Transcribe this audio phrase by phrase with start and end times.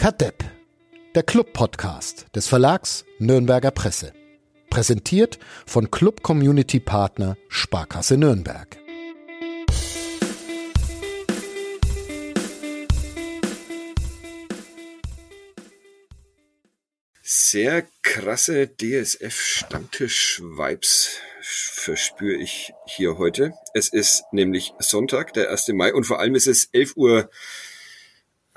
[0.00, 0.42] Kadepp,
[1.14, 4.14] der Club-Podcast des Verlags Nürnberger Presse.
[4.70, 8.78] Präsentiert von Club Community Partner Sparkasse Nürnberg.
[17.20, 21.10] Sehr krasse DSF-Stammtisch-Vibes
[21.42, 23.52] verspüre ich hier heute.
[23.74, 25.68] Es ist nämlich Sonntag, der 1.
[25.74, 27.28] Mai und vor allem ist es 11 Uhr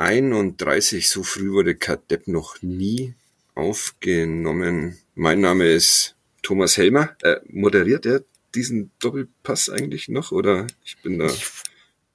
[0.03, 1.09] 31.
[1.09, 3.15] So früh wurde Kadepp noch nie
[3.55, 4.99] aufgenommen.
[5.15, 7.15] Mein Name ist Thomas Helmer.
[7.21, 8.21] Äh, moderiert er
[8.53, 11.27] diesen Doppelpass eigentlich noch oder ich bin da?
[11.27, 11.45] Ich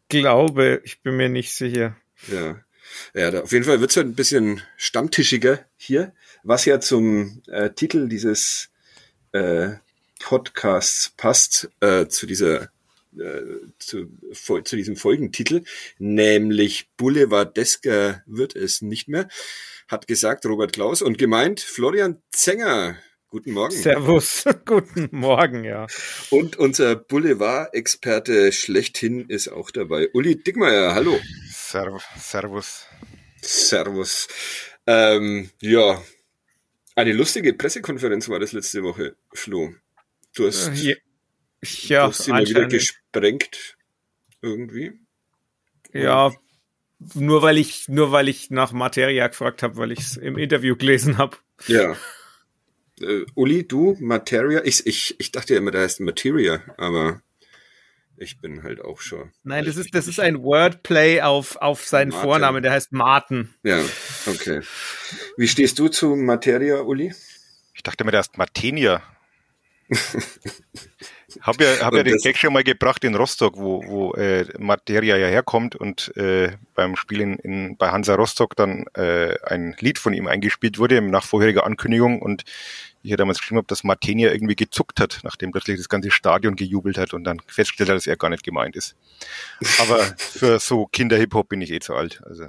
[0.08, 1.96] glaube, ich bin mir nicht sicher.
[2.30, 2.62] Ja.
[3.14, 7.70] Ja, da, auf jeden Fall wird's halt ein bisschen stammtischiger hier, was ja zum äh,
[7.70, 8.70] Titel dieses
[9.32, 9.70] äh,
[10.20, 12.70] Podcasts passt, äh, zu dieser
[13.78, 14.06] zu,
[14.64, 15.64] zu diesem Folgentitel,
[15.98, 19.28] nämlich Boulevardesker wird es nicht mehr,
[19.88, 22.96] hat gesagt Robert Klaus und gemeint Florian Zenger.
[23.30, 23.76] Guten Morgen.
[23.76, 25.86] Servus, guten Morgen, ja.
[26.30, 30.08] Und unser Boulevard-Experte schlechthin ist auch dabei.
[30.14, 31.20] Uli Dickmeier, hallo.
[32.16, 32.86] Servus.
[33.42, 34.28] Servus.
[34.86, 36.02] Ähm, ja,
[36.94, 39.74] eine lustige Pressekonferenz war das letzte Woche, Flo.
[40.34, 40.96] Du hast, äh,
[41.62, 43.76] ja, du hast sie mal wieder gesprengt
[44.42, 44.92] irgendwie.
[45.92, 46.32] Ja,
[47.14, 50.76] nur weil ich nur weil ich nach Materia gefragt habe, weil ich es im Interview
[50.76, 51.36] gelesen habe.
[51.66, 51.96] Ja.
[53.00, 57.22] Äh, Uli, du, Materia, ich, ich, ich dachte ja immer, da heißt Materia, aber
[58.16, 59.32] ich bin halt auch schon.
[59.44, 62.28] Nein, das ist, das ist ein Wordplay auf, auf seinen Martin.
[62.28, 63.54] Vornamen, der heißt Martin.
[63.62, 63.80] Ja,
[64.26, 64.62] okay.
[65.36, 67.14] Wie stehst du zu Materia, Uli?
[67.74, 69.02] Ich dachte mir, der heißt Martenia.
[71.42, 75.16] Hab ja, hab ja den Gag schon mal gebracht in Rostock, wo, wo äh, Materia
[75.18, 79.98] ja herkommt und äh, beim Spiel in, in, bei Hansa Rostock dann äh, ein Lied
[79.98, 82.44] von ihm eingespielt wurde nach vorheriger Ankündigung und
[83.02, 86.56] ich ja damals geschrieben habe, dass Martenia irgendwie gezuckt hat, nachdem plötzlich das ganze Stadion
[86.56, 88.96] gejubelt hat und dann festgestellt hat, dass er gar nicht gemeint ist.
[89.80, 92.22] Aber für so Kinder-Hip-Hop bin ich eh zu alt.
[92.24, 92.46] Also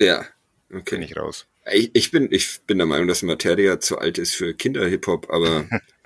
[0.00, 0.24] ja,
[0.70, 0.96] okay.
[0.96, 1.46] bin ich raus.
[1.72, 5.66] Ich, ich, bin, ich bin der Meinung, dass Materia zu alt ist für Kinder-Hip-Hop, aber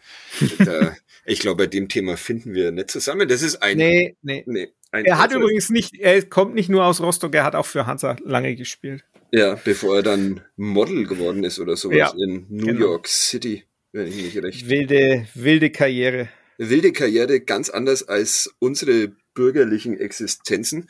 [0.59, 3.29] da, ich glaube, bei dem Thema finden wir nicht zusammen.
[3.29, 3.77] Das ist ein.
[3.77, 4.43] Nee, nee.
[4.47, 7.67] nee ein er hat übrigens nicht, er kommt nicht nur aus Rostock, er hat auch
[7.67, 9.05] für Hansa lange gespielt.
[9.33, 12.81] Ja, bevor er dann Model geworden ist oder sowas ja, in New genau.
[12.81, 14.69] York City, wenn ich mich recht.
[14.69, 16.29] Wilde, wilde Karriere.
[16.59, 20.89] Wilde Karriere, ganz anders als unsere bürgerlichen Existenzen.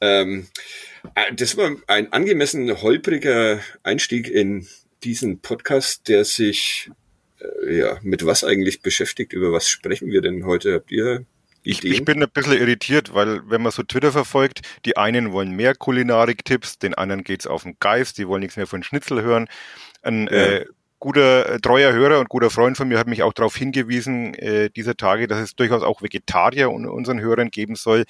[0.00, 0.46] Ähm,
[1.14, 4.66] äh, das war ein angemessen holpriger Einstieg in
[5.02, 7.03] diesen Podcast, der sich äh,
[7.68, 9.32] ja, mit was eigentlich beschäftigt?
[9.32, 10.74] Über was sprechen wir denn heute?
[10.74, 11.26] Habt ihr
[11.66, 15.50] ich, ich, bin ein bisschen irritiert, weil wenn man so Twitter verfolgt, die einen wollen
[15.52, 19.48] mehr Kulinarik-Tipps, den anderen geht's auf den Geist, die wollen nichts mehr von Schnitzel hören.
[20.02, 20.46] Ein ja.
[20.46, 20.66] äh,
[20.98, 24.68] guter, äh, treuer Hörer und guter Freund von mir hat mich auch darauf hingewiesen, äh,
[24.68, 28.04] dieser Tage, dass es durchaus auch Vegetarier unter unseren Hörern geben soll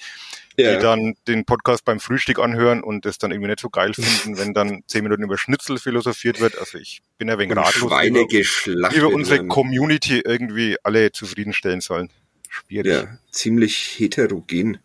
[0.57, 0.75] ja.
[0.75, 4.37] die dann den Podcast beim Frühstück anhören und das dann irgendwie nicht so geil finden,
[4.37, 6.57] wenn dann zehn Minuten über Schnitzel philosophiert wird.
[6.57, 12.09] Also ich bin ein wenig ratlos, wie wir unsere Community irgendwie alle zufriedenstellen sollen.
[12.49, 12.91] Schwierig.
[12.91, 14.79] Ja, ziemlich heterogen.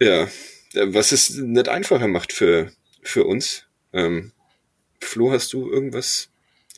[0.00, 0.06] Ja.
[0.06, 0.28] ja,
[0.92, 2.72] was es nicht einfacher macht für,
[3.02, 3.66] für uns.
[3.92, 4.32] Ähm,
[5.00, 6.28] Flo, hast du irgendwas?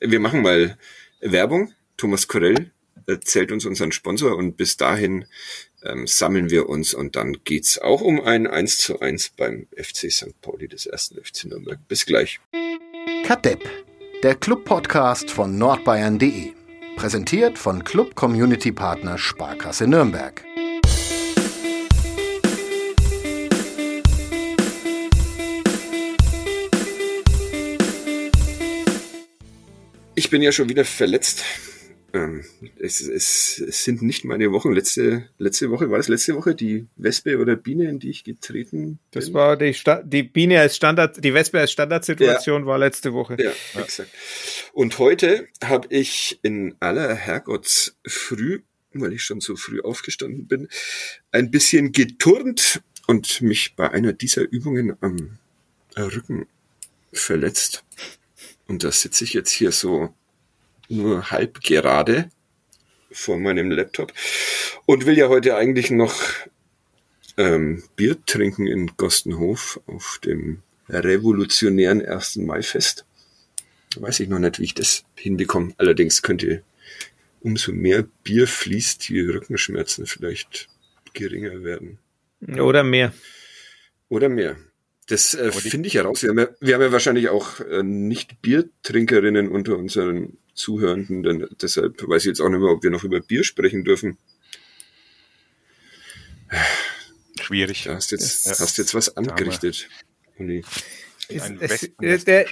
[0.00, 0.76] Wir machen mal
[1.20, 1.72] Werbung.
[1.96, 2.70] Thomas Corell
[3.06, 5.24] erzählt uns unseren Sponsor und bis dahin
[5.84, 10.10] ähm, sammeln wir uns und dann geht's auch um ein 1 zu 1 beim FC
[10.10, 10.40] St.
[10.40, 11.78] Pauli des ersten FC Nürnberg.
[11.88, 12.40] Bis gleich.
[13.24, 13.68] Kadepp,
[14.22, 16.52] der Club-Podcast von nordbayern.de.
[16.96, 20.44] Präsentiert von Club Community Partner Sparkasse Nürnberg.
[30.16, 31.44] Ich bin ja schon wieder verletzt
[32.14, 32.44] ähm,
[32.78, 34.72] es, es, es sind nicht meine Wochen.
[34.72, 38.78] Letzte, letzte Woche, war das letzte Woche die Wespe oder Biene, in die ich getreten
[38.78, 38.98] bin?
[39.10, 42.66] Das war die, Sta die Biene als Standard, die Wespe als Standardsituation ja.
[42.66, 43.36] war letzte Woche.
[43.38, 43.80] Ja, ja.
[43.80, 44.10] exakt.
[44.72, 48.60] Und heute habe ich in aller Herrgottsfrüh,
[48.94, 50.68] weil ich schon so früh aufgestanden bin,
[51.30, 55.38] ein bisschen geturnt und mich bei einer dieser Übungen am
[55.96, 56.46] Rücken
[57.12, 57.84] verletzt.
[58.66, 60.14] Und da sitze ich jetzt hier so
[60.88, 62.30] nur halb gerade
[63.10, 64.12] vor meinem Laptop
[64.86, 66.14] und will ja heute eigentlich noch
[67.36, 72.36] ähm, Bier trinken in Gostenhof auf dem revolutionären 1.
[72.36, 73.04] Mai-Fest.
[73.96, 75.74] Weiß ich noch nicht, wie ich das hinbekomme.
[75.78, 76.62] Allerdings könnte
[77.40, 80.68] umso mehr Bier fließt, die Rückenschmerzen vielleicht
[81.14, 81.98] geringer werden.
[82.40, 83.12] Oder mehr.
[84.08, 84.56] Oder mehr.
[85.06, 86.22] Das äh, finde ich heraus.
[86.22, 91.46] Wir haben ja, wir haben ja wahrscheinlich auch äh, nicht Biertrinkerinnen unter unseren Zuhörenden, denn
[91.62, 94.18] deshalb weiß ich jetzt auch nicht mehr, ob wir noch über Bier sprechen dürfen.
[97.40, 97.84] Schwierig.
[97.84, 99.88] Da hast jetzt, das, hast jetzt was angerichtet,
[100.38, 100.64] Uli.
[102.00, 102.46] Der, der,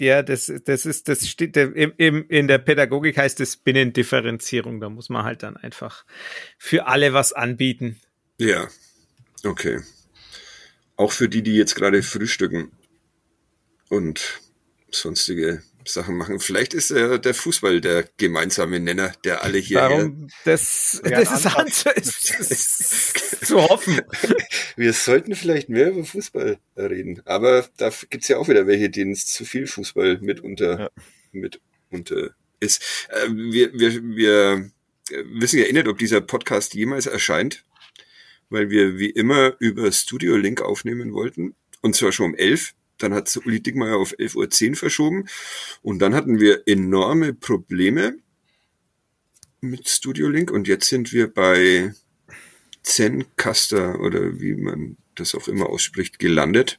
[0.00, 4.80] ja, das, das ist, das steht im, im, in der Pädagogik heißt es Binnendifferenzierung.
[4.80, 6.04] Da muss man halt dann einfach
[6.58, 8.00] für alle was anbieten.
[8.38, 8.68] Ja,
[9.44, 9.80] okay.
[10.96, 12.72] Auch für die, die jetzt gerade frühstücken
[13.88, 14.40] und
[14.90, 16.40] sonstige Sachen machen.
[16.40, 19.78] Vielleicht ist äh, der Fußball der gemeinsame Nenner, der alle hier.
[19.78, 21.66] Darum, das, das ist, an,
[21.96, 23.16] ist, ist
[23.46, 24.00] zu hoffen.
[24.76, 29.12] Wir sollten vielleicht mehr über Fußball reden, aber da gibt's ja auch wieder welche, denen
[29.12, 30.90] es zu viel Fußball mitunter, ja.
[31.32, 32.30] mitunter
[32.60, 33.08] ist.
[33.08, 34.70] Äh, wir, wir, wir
[35.24, 37.64] wissen ja eh nicht, ob dieser Podcast jemals erscheint,
[38.50, 41.54] weil wir wie immer über Studio Link aufnehmen wollten.
[41.82, 45.28] Und zwar schon um elf dann hat Uli Dickmeyer auf 11.10 Uhr verschoben.
[45.82, 48.18] Und dann hatten wir enorme Probleme
[49.60, 50.50] mit Studio Link.
[50.50, 51.92] Und jetzt sind wir bei
[52.82, 56.78] Zencaster oder wie man das auch immer ausspricht, gelandet.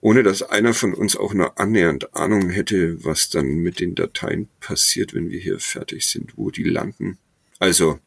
[0.00, 4.48] Ohne dass einer von uns auch nur annähernd Ahnung hätte, was dann mit den Dateien
[4.60, 7.18] passiert, wenn wir hier fertig sind, wo die landen.
[7.62, 8.00] Also,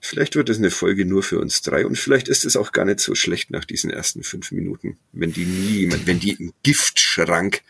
[0.00, 2.84] vielleicht wird es eine Folge nur für uns drei und vielleicht ist es auch gar
[2.84, 7.62] nicht so schlecht nach diesen ersten fünf Minuten, wenn die nie, wenn die im Giftschrank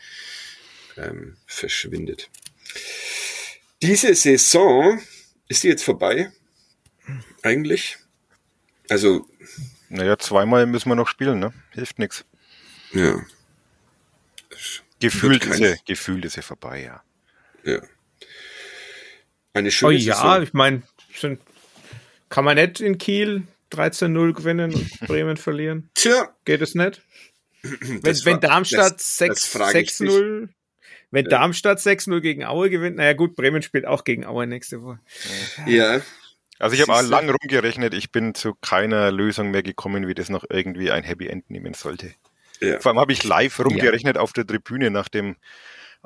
[0.95, 2.29] ähm, verschwindet.
[3.81, 5.01] Diese Saison,
[5.47, 6.31] ist die jetzt vorbei?
[7.41, 7.97] Eigentlich?
[8.89, 9.27] Also.
[9.89, 11.51] Naja, zweimal müssen wir noch spielen, ne?
[11.71, 12.25] Hilft nix.
[12.93, 13.25] Ja.
[14.99, 17.01] Gefühlt ist, ja, gefühlt ist ja vorbei, ja.
[17.63, 17.81] Ja.
[19.53, 20.43] Eine schöne oh ja, Saison.
[20.43, 20.83] ich meine,
[21.19, 21.41] sind,
[22.29, 25.89] kann man nicht in Kiel 13-0 gewinnen und Bremen verlieren?
[25.93, 26.29] Tja.
[26.45, 27.01] Geht es nicht?
[27.61, 30.49] Wenn, wenn Darmstadt 6-0
[31.11, 31.29] wenn ja.
[31.29, 34.99] Darmstadt 6-0 gegen Aue gewinnt, naja gut, Bremen spielt auch gegen Aue nächste Woche.
[35.65, 36.01] Ja.
[36.59, 40.29] Also ich habe auch lang rumgerechnet, ich bin zu keiner Lösung mehr gekommen, wie das
[40.29, 42.13] noch irgendwie ein Happy End nehmen sollte.
[42.59, 42.79] Ja.
[42.79, 44.21] Vor allem habe ich live rumgerechnet ja.
[44.21, 45.35] auf der Tribüne nach dem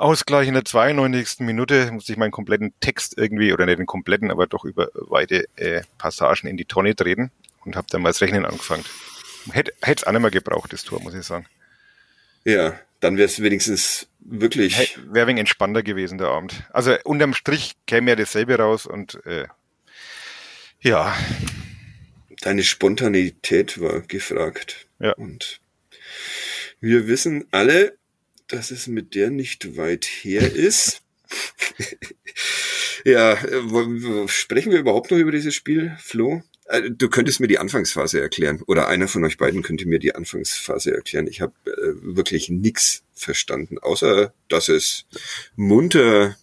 [0.02, 1.42] Ausgleich in der 92.
[1.42, 5.48] Minute musste ich meinen kompletten Text irgendwie, oder nicht den kompletten, aber doch über weite
[5.58, 7.32] äh, Passagen in die Tonne treten
[7.64, 8.84] und habe dann mal das Rechnen angefangen.
[9.52, 11.46] Hätte es auch nicht mehr gebraucht, das Tor, muss ich sagen.
[12.44, 14.98] Ja, dann wäre es wenigstens wirklich...
[15.06, 16.64] Wäre wegen entspannter gewesen, der Abend.
[16.72, 19.48] Also unterm Strich käme ja dasselbe raus und äh,
[20.80, 21.16] ja.
[22.42, 24.88] Deine Spontanität war gefragt.
[25.00, 25.14] Ja.
[25.14, 25.62] Und
[26.80, 27.98] wir wissen alle,
[28.52, 31.02] dass es mit der nicht weit her ist.
[33.06, 33.38] ja,
[34.28, 36.44] sprechen wir überhaupt noch über dieses Spiel, Flo?
[36.66, 40.16] Äh, du könntest mir die Anfangsphase erklären oder einer von euch beiden könnte mir die
[40.16, 41.28] Anfangsphase erklären.
[41.28, 45.06] Ich habe äh, wirklich nichts verstanden, außer dass es
[45.56, 46.38] munter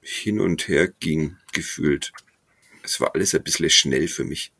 [0.00, 2.12] hin und her ging, gefühlt.
[2.82, 4.52] Es war alles ein bisschen schnell für mich.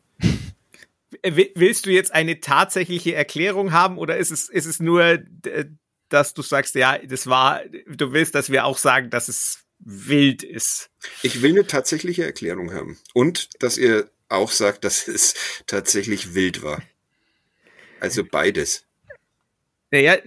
[1.23, 5.19] Willst du jetzt eine tatsächliche Erklärung haben oder ist es, ist es nur
[6.09, 10.43] dass du sagst, ja, das war, du willst, dass wir auch sagen, dass es wild
[10.43, 10.89] ist.
[11.21, 12.97] Ich will eine tatsächliche Erklärung haben.
[13.13, 15.35] Und dass ihr auch sagt, dass es
[15.67, 16.81] tatsächlich wild war.
[17.99, 18.85] Also beides.
[19.91, 20.17] Naja,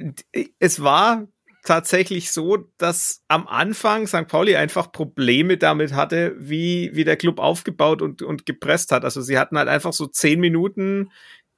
[0.59, 1.29] es war
[1.63, 4.27] tatsächlich so, dass am Anfang St.
[4.27, 9.05] Pauli einfach Probleme damit hatte, wie, wie der Club aufgebaut und, und gepresst hat.
[9.05, 11.11] Also sie hatten halt einfach so zehn Minuten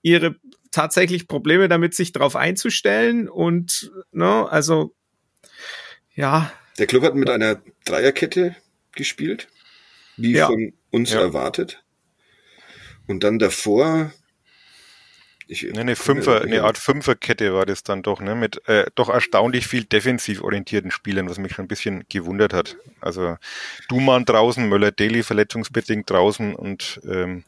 [0.03, 0.37] ihre
[0.73, 4.95] tatsächlich Probleme damit, sich darauf einzustellen und, ne, also,
[6.15, 6.53] ja.
[6.79, 8.57] Der Club hat mit einer Dreierkette
[8.93, 9.49] gespielt,
[10.17, 10.47] wie ja.
[10.47, 11.21] von uns ja.
[11.21, 11.85] erwartet.
[13.07, 14.13] Und dann davor
[15.53, 19.11] ich, nee, eine Fünfer, eine Art Fünferkette war das dann doch, ne, mit äh, doch
[19.11, 22.77] erstaunlich viel defensiv orientierten Spielern, was mich schon ein bisschen gewundert hat.
[23.03, 23.37] Also
[23.89, 27.45] Duman draußen, Möller Daly verletzungsbedingt draußen und ähm,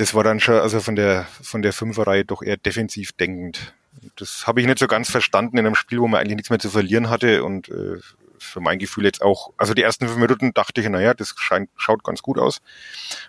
[0.00, 3.74] das war dann schon also von der von der Fünferreihe doch eher defensiv denkend.
[4.16, 6.58] Das habe ich nicht so ganz verstanden in einem Spiel, wo man eigentlich nichts mehr
[6.58, 7.98] zu verlieren hatte und äh,
[8.38, 11.68] für mein Gefühl jetzt auch, also die ersten fünf Minuten dachte ich, naja, das scheint,
[11.76, 12.62] schaut ganz gut aus,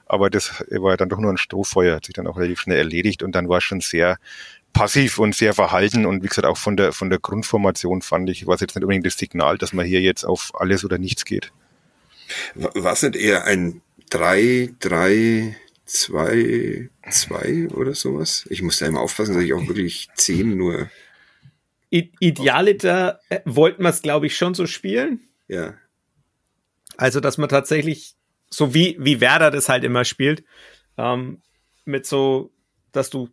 [0.05, 3.21] aber das war dann doch nur ein Strohfeuer, hat sich dann auch relativ schnell erledigt
[3.21, 4.17] und dann war es schon sehr
[4.71, 8.47] passiv und sehr verhalten und wie gesagt auch von der von der Grundformation fand ich,
[8.47, 11.25] war es jetzt nicht unbedingt das Signal, dass man hier jetzt auf alles oder nichts
[11.25, 11.51] geht.
[12.55, 14.69] War es nicht eher ein 3,
[15.91, 18.45] 3, zwei, zwei oder sowas.
[18.49, 20.89] Ich muss da immer aufpassen, dass ich auch wirklich zehn nur.
[21.89, 25.19] Idealiter äh, wollten wir es, glaube ich, schon so spielen.
[25.47, 25.73] Ja.
[26.95, 28.13] Also, dass man tatsächlich,
[28.49, 30.45] so wie, wie Werder das halt immer spielt,
[30.97, 31.41] ähm,
[31.83, 32.51] mit so,
[32.93, 33.29] dass du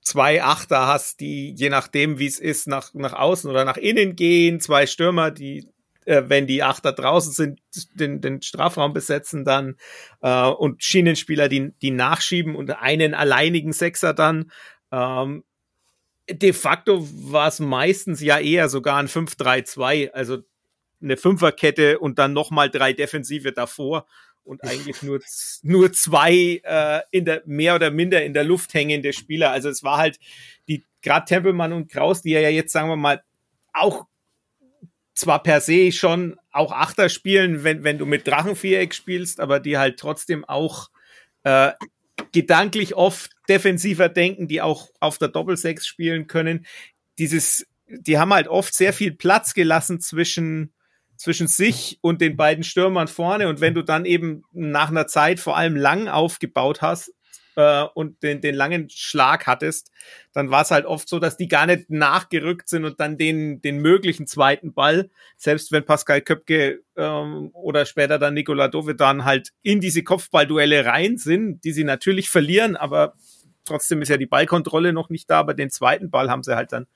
[0.00, 4.16] zwei Achter hast, die je nachdem, wie es ist, nach, nach außen oder nach innen
[4.16, 5.68] gehen, zwei Stürmer, die
[6.06, 7.60] äh, wenn die Achter draußen sind,
[7.94, 9.76] den, den Strafraum besetzen dann
[10.20, 14.50] äh, und Schienenspieler, die, die nachschieben und einen alleinigen Sechser dann.
[14.90, 15.44] Ähm,
[16.30, 20.38] de facto war es meistens ja eher sogar ein 5-3-2, also
[21.02, 24.06] eine Fünferkette und dann nochmal drei Defensive davor
[24.44, 25.20] und eigentlich nur,
[25.62, 29.50] nur zwei äh, in der mehr oder minder in der Luft hängende Spieler.
[29.50, 30.18] Also es war halt
[30.68, 33.22] die gerade Tempelmann und Kraus, die ja jetzt sagen wir mal
[33.72, 34.06] auch
[35.14, 39.78] zwar per se schon auch Achter spielen, wenn, wenn du mit Drachenviereck spielst, aber die
[39.78, 40.90] halt trotzdem auch
[41.44, 41.72] äh,
[42.32, 46.66] gedanklich oft defensiver denken, die auch auf der Doppelsechs spielen können.
[47.18, 50.72] Dieses, die haben halt oft sehr viel Platz gelassen zwischen
[51.22, 53.48] zwischen sich und den beiden Stürmern vorne.
[53.48, 57.12] Und wenn du dann eben nach einer Zeit vor allem lang aufgebaut hast,
[57.56, 59.90] äh, und den, den langen Schlag hattest,
[60.32, 63.60] dann war es halt oft so, dass die gar nicht nachgerückt sind und dann den,
[63.60, 69.52] den möglichen zweiten Ball, selbst wenn Pascal Köpke ähm, oder später dann Nikola Dovedan halt
[69.62, 73.14] in diese Kopfballduelle rein sind, die sie natürlich verlieren, aber
[73.64, 76.72] trotzdem ist ja die Ballkontrolle noch nicht da, aber den zweiten Ball haben sie halt
[76.72, 76.86] dann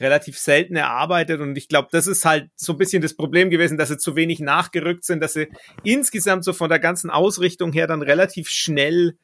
[0.00, 3.78] relativ selten erarbeitet und ich glaube, das ist halt so ein bisschen das Problem gewesen,
[3.78, 5.48] dass sie zu wenig nachgerückt sind, dass sie
[5.82, 9.16] insgesamt so von der ganzen Ausrichtung her dann relativ schnell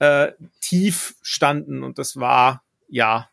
[0.00, 3.30] äh, tief standen und das war, ja,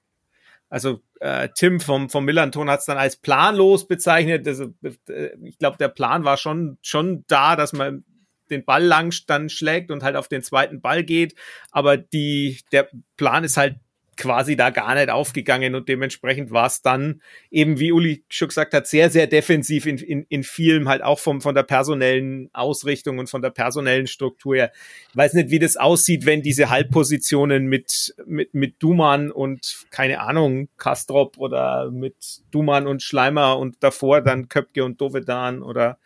[0.69, 4.47] also äh, Tim vom, vom Millanton hat es dann als planlos bezeichnet.
[4.47, 4.73] Also,
[5.07, 8.03] äh, ich glaube, der Plan war schon, schon da, dass man
[8.49, 11.35] den Ball lang dann schlägt und halt auf den zweiten Ball geht.
[11.71, 13.77] Aber die, der Plan ist halt
[14.17, 17.21] quasi da gar nicht aufgegangen und dementsprechend war es dann
[17.51, 21.19] eben, wie Uli schon gesagt hat, sehr, sehr defensiv in, in, in vielem, halt auch
[21.19, 24.71] vom, von der personellen Ausrichtung und von der personellen Struktur her.
[25.09, 30.19] Ich weiß nicht, wie das aussieht, wenn diese Halbpositionen mit, mit, mit Duman und, keine
[30.19, 35.97] Ahnung, Kastrop oder mit Duman und Schleimer und davor dann Köpke und Dovedan oder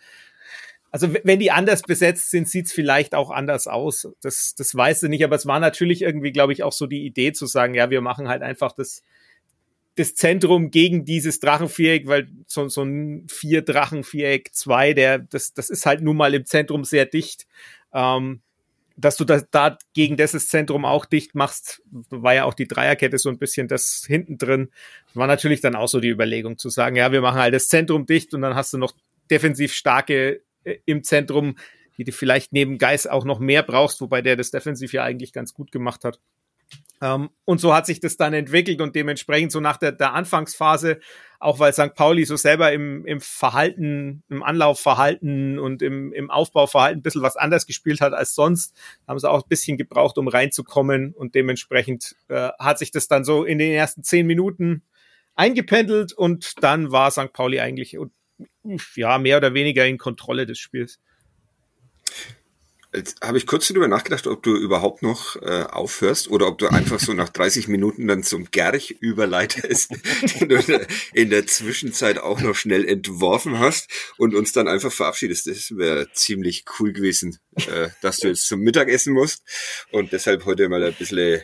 [0.92, 4.10] also wenn die anders besetzt sind, sieht's vielleicht auch anders aus.
[4.22, 7.06] Das, das weißt du nicht, aber es war natürlich irgendwie, glaube ich, auch so die
[7.06, 9.02] Idee zu sagen, ja, wir machen halt einfach das,
[9.96, 15.70] das Zentrum gegen dieses Drachenviereck, weil so, so ein vier Drachenviereck zwei, der, das, das
[15.70, 17.48] ist halt nun mal im Zentrum sehr dicht.
[17.94, 18.42] Ähm,
[18.98, 23.18] dass du da, da gegen dieses Zentrum auch dicht machst, war ja auch die Dreierkette
[23.18, 24.70] so ein bisschen das hinten drin.
[25.14, 28.06] War natürlich dann auch so die Überlegung zu sagen, ja, wir machen halt das Zentrum
[28.06, 28.94] dicht und dann hast du noch
[29.30, 30.42] defensiv starke
[30.86, 31.56] im Zentrum,
[31.98, 35.34] die du vielleicht neben Geis auch noch mehr brauchst, wobei der das defensiv ja eigentlich
[35.34, 36.20] ganz gut gemacht hat.
[37.02, 40.14] Um, ähm, und so hat sich das dann entwickelt und dementsprechend so nach der, der
[40.14, 41.00] Anfangsphase,
[41.40, 41.96] auch weil St.
[41.96, 47.38] Pauli so selber im, im Verhalten, im Anlaufverhalten und im, im Aufbauverhalten ein bisschen was
[47.38, 48.76] anders gespielt hat als sonst,
[49.08, 53.26] haben sie auch ein bisschen gebraucht, um reinzukommen und dementsprechend äh, hat sich das dann
[53.26, 54.84] so in den ersten zehn Minuten
[55.34, 57.34] eingependelt und dann war St.
[57.34, 57.98] Pauli eigentlich
[58.96, 61.00] ja, mehr oder weniger in Kontrolle des Spiels.
[62.94, 66.68] Jetzt habe ich kurz darüber nachgedacht, ob du überhaupt noch äh, aufhörst oder ob du
[66.68, 69.92] einfach so nach 30 Minuten dann zum Gerch überleitest,
[70.42, 75.48] den du in der Zwischenzeit auch noch schnell entworfen hast und uns dann einfach verabschiedest.
[75.48, 79.44] Das wäre ziemlich cool gewesen, äh, dass du jetzt zum Mittagessen musst
[79.92, 81.44] und deshalb heute mal ein bisschen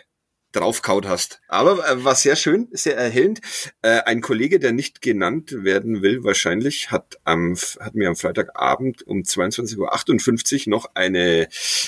[0.57, 1.41] draufkaut hast.
[1.47, 3.41] Aber äh, war sehr schön, sehr erhellend.
[3.81, 9.05] Äh, ein Kollege, der nicht genannt werden will, wahrscheinlich, hat, am, hat mir am Freitagabend
[9.05, 11.47] um 22.58 Uhr noch eine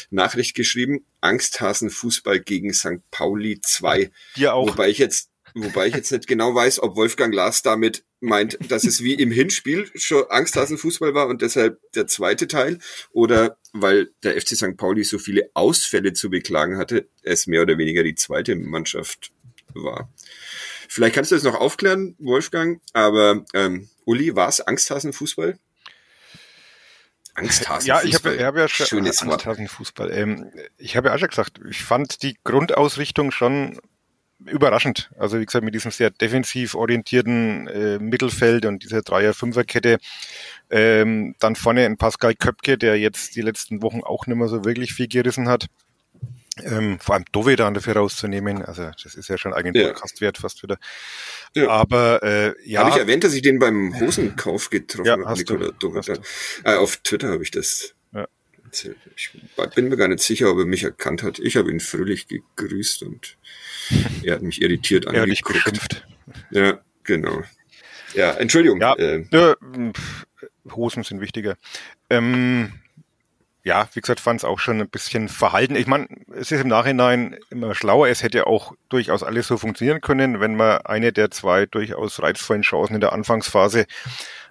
[0.09, 1.05] Nachricht geschrieben.
[1.21, 2.99] Angsthasen Fußball gegen St.
[3.11, 4.11] Pauli 2.
[4.35, 4.69] Dir auch.
[4.69, 8.83] Wobei ich jetzt Wobei ich jetzt nicht genau weiß, ob Wolfgang Lars damit meint, dass
[8.83, 12.79] es wie im Hinspiel schon Angsthasenfußball war und deshalb der zweite Teil
[13.11, 14.77] oder weil der FC St.
[14.77, 19.31] Pauli so viele Ausfälle zu beklagen hatte, es mehr oder weniger die zweite Mannschaft
[19.73, 20.09] war.
[20.87, 25.59] Vielleicht kannst du das noch aufklären, Wolfgang, aber ähm, Uli, war es Angsthasenfußball?
[27.35, 27.85] Angsthasenfußball.
[27.85, 30.11] Ja, ich habe hab ja schon Schönes Angsthasenfußball.
[30.11, 33.79] Ähm, ich habe ja auch schon gesagt, ich fand die Grundausrichtung schon
[34.45, 35.11] überraschend.
[35.17, 39.97] Also wie gesagt, mit diesem sehr defensiv orientierten äh, Mittelfeld und dieser Dreier-Fünfer-Kette.
[40.69, 44.65] Ähm, dann vorne ein Pascal Köpke, der jetzt die letzten Wochen auch nicht mehr so
[44.65, 45.67] wirklich viel gerissen hat.
[46.63, 49.93] Ähm, vor allem Dovedan dafür rauszunehmen, also das ist ja schon eigentlich ja.
[49.93, 50.77] Podcast fast wieder.
[51.55, 51.69] Ja.
[51.69, 52.81] Aber äh, ja.
[52.81, 56.19] Habe ich erwähnt, dass ich den beim Hosenkauf getroffen ja, habe, Nikola Dovedan.
[56.65, 57.95] Äh, auf Twitter habe ich das.
[59.15, 59.31] Ich
[59.75, 61.39] bin mir gar nicht sicher, ob er mich erkannt hat.
[61.39, 63.37] Ich habe ihn fröhlich gegrüßt und
[64.23, 65.29] er hat mich irritiert angeguckt.
[65.29, 66.07] Er hat geschimpft.
[66.51, 67.43] Ja, genau.
[68.13, 68.81] Ja, Entschuldigung.
[68.81, 69.55] Ja, äh, ja,
[70.71, 71.55] Hosen sind wichtiger.
[72.09, 72.73] Ähm,
[73.63, 75.75] ja, wie gesagt, fand es auch schon ein bisschen verhalten.
[75.75, 78.07] Ich meine, es ist im Nachhinein immer schlauer.
[78.07, 82.21] Es hätte ja auch durchaus alles so funktionieren können, wenn man eine der zwei durchaus
[82.21, 83.85] reizvollen Chancen in der Anfangsphase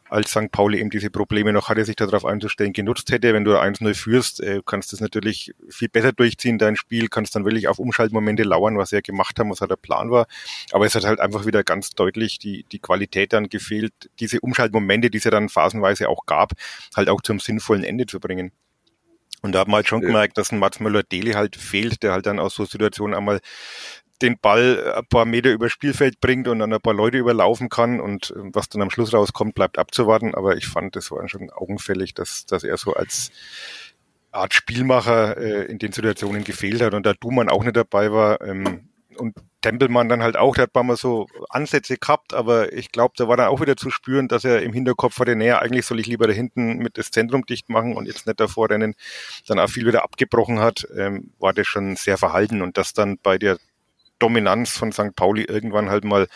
[0.08, 0.50] als St.
[0.50, 3.34] Pauli eben diese Probleme noch hatte, sich darauf einzustellen, genutzt hätte.
[3.34, 7.44] Wenn du 1-0 führst, äh, kannst das natürlich viel besser durchziehen, dein Spiel, kannst dann
[7.44, 10.26] wirklich auf Umschaltmomente lauern, was sie ja gemacht haben, was halt der Plan war.
[10.72, 15.10] Aber es hat halt einfach wieder ganz deutlich die, die Qualität dann gefehlt, diese Umschaltmomente,
[15.10, 16.52] die es ja dann phasenweise auch gab,
[16.96, 18.52] halt auch zum sinnvollen Ende zu bringen.
[19.42, 22.26] Und da haben wir halt schon gemerkt, dass ein Mats Müller-Deli halt fehlt, der halt
[22.26, 23.40] dann aus so Situationen einmal
[24.22, 28.00] den Ball ein paar Meter über Spielfeld bringt und dann ein paar Leute überlaufen kann
[28.00, 30.34] und äh, was dann am Schluss rauskommt, bleibt abzuwarten.
[30.34, 33.30] Aber ich fand, das war schon augenfällig, dass, dass er so als
[34.30, 38.40] Art Spielmacher äh, in den Situationen gefehlt hat und da Dumann auch nicht dabei war
[38.42, 43.14] ähm, und Tempelmann dann halt auch, der hat Mal so Ansätze gehabt, aber ich glaube,
[43.16, 45.98] da war dann auch wieder zu spüren, dass er im Hinterkopf hatte, naja, eigentlich soll
[45.98, 48.94] ich lieber da hinten mit das Zentrum dicht machen und jetzt nicht davor rennen,
[49.48, 53.18] dann auch viel wieder abgebrochen hat, ähm, war das schon sehr verhalten und das dann
[53.20, 53.58] bei der
[54.18, 55.14] Dominanz von St.
[55.14, 56.26] Pauli irgendwann halt mal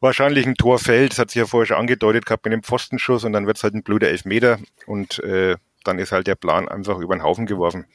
[0.00, 1.12] wahrscheinlich ein Tor fällt.
[1.12, 3.62] Das hat sich ja vorher schon angedeutet gehabt mit dem Pfostenschuss und dann wird es
[3.62, 7.46] halt ein blöder Elfmeter und äh, dann ist halt der Plan einfach über den Haufen
[7.46, 7.86] geworfen.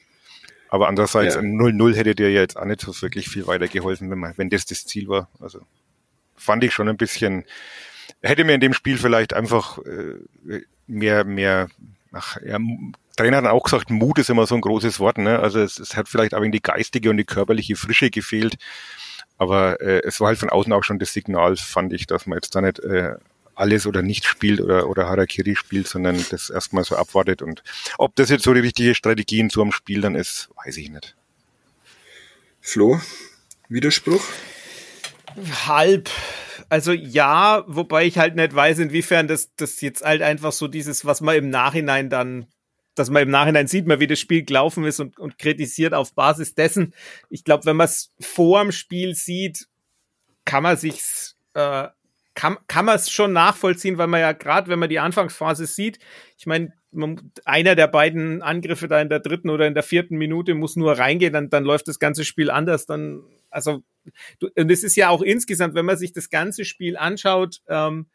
[0.68, 1.40] Aber andererseits, ja.
[1.40, 4.50] ein 0-0 hätte dir ja jetzt auch nicht so wirklich viel weitergeholfen, wenn, man, wenn
[4.50, 5.28] das das Ziel war.
[5.40, 5.60] Also
[6.36, 7.44] fand ich schon ein bisschen,
[8.22, 11.68] hätte mir in dem Spiel vielleicht einfach äh, mehr, mehr,
[12.12, 12.58] ach, ja,
[13.16, 15.18] Trainer hat auch gesagt, Mut ist immer so ein großes Wort.
[15.18, 15.38] Ne?
[15.38, 18.56] Also es, es hat vielleicht auch in die geistige und die körperliche Frische gefehlt.
[19.38, 22.38] Aber äh, es war halt von außen auch schon das Signal, fand ich, dass man
[22.38, 23.14] jetzt da nicht äh,
[23.54, 27.42] alles oder nichts spielt oder, oder Harakiri spielt, sondern das erstmal so abwartet.
[27.42, 27.62] Und
[27.98, 30.90] ob das jetzt so die richtige Strategie in so einem Spiel dann ist, weiß ich
[30.90, 31.16] nicht.
[32.60, 33.00] Flo,
[33.68, 34.22] Widerspruch?
[35.66, 36.10] Halb.
[36.68, 41.04] Also ja, wobei ich halt nicht weiß, inwiefern das, das jetzt halt einfach so dieses,
[41.04, 42.46] was man im Nachhinein dann
[42.98, 46.14] dass man im Nachhinein sieht, man, wie das Spiel gelaufen ist und, und kritisiert auf
[46.14, 46.94] Basis dessen.
[47.30, 49.68] Ich glaube, wenn man es vor dem Spiel sieht,
[50.44, 51.88] kann man sich's äh,
[52.36, 55.98] kann, kann man es schon nachvollziehen, weil man ja gerade, wenn man die Anfangsphase sieht,
[56.36, 56.72] ich meine,
[57.44, 60.96] einer der beiden Angriffe da in der dritten oder in der vierten Minute muss nur
[60.96, 62.86] reingehen, dann, dann läuft das ganze Spiel anders.
[62.86, 63.82] Dann, also,
[64.40, 68.06] und es ist ja auch insgesamt, wenn man sich das ganze Spiel anschaut, ähm,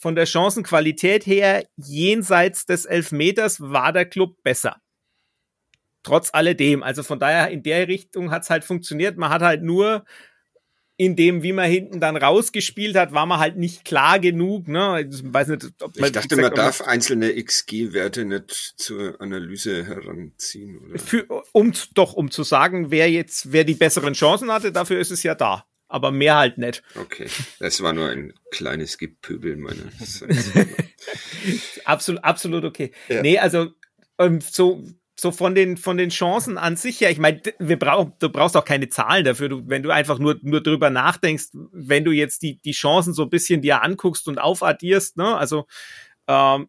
[0.00, 4.80] von der Chancenqualität her, jenseits des Elfmeters, war der Club besser.
[6.02, 6.82] Trotz alledem.
[6.82, 9.18] Also von daher, in der Richtung hat es halt funktioniert.
[9.18, 10.06] Man hat halt nur
[10.96, 14.68] in dem, wie man hinten dann rausgespielt hat, war man halt nicht klar genug.
[14.68, 15.06] Ne?
[15.10, 20.78] Ich, weiß nicht, ob man, ich dachte, man darf einzelne XG-Werte nicht zur Analyse heranziehen.
[20.78, 20.98] Oder?
[20.98, 25.10] Für, um doch, um zu sagen, wer jetzt, wer die besseren Chancen hatte, dafür ist
[25.10, 26.82] es ja da aber mehr halt nicht.
[26.94, 27.26] Okay,
[27.58, 30.24] das war nur ein kleines Gepöbel meines.
[31.84, 32.92] absolut, absolut okay.
[33.08, 33.22] Ja.
[33.22, 33.68] Nee, also
[34.18, 34.84] ähm, so
[35.18, 38.56] so von den von den Chancen an sich her, ich meine, wir brauchen, du brauchst
[38.56, 42.42] auch keine Zahlen dafür, du, wenn du einfach nur nur drüber nachdenkst, wenn du jetzt
[42.42, 45.66] die die Chancen so ein bisschen dir anguckst und aufaddierst, ne, also
[46.28, 46.68] ähm,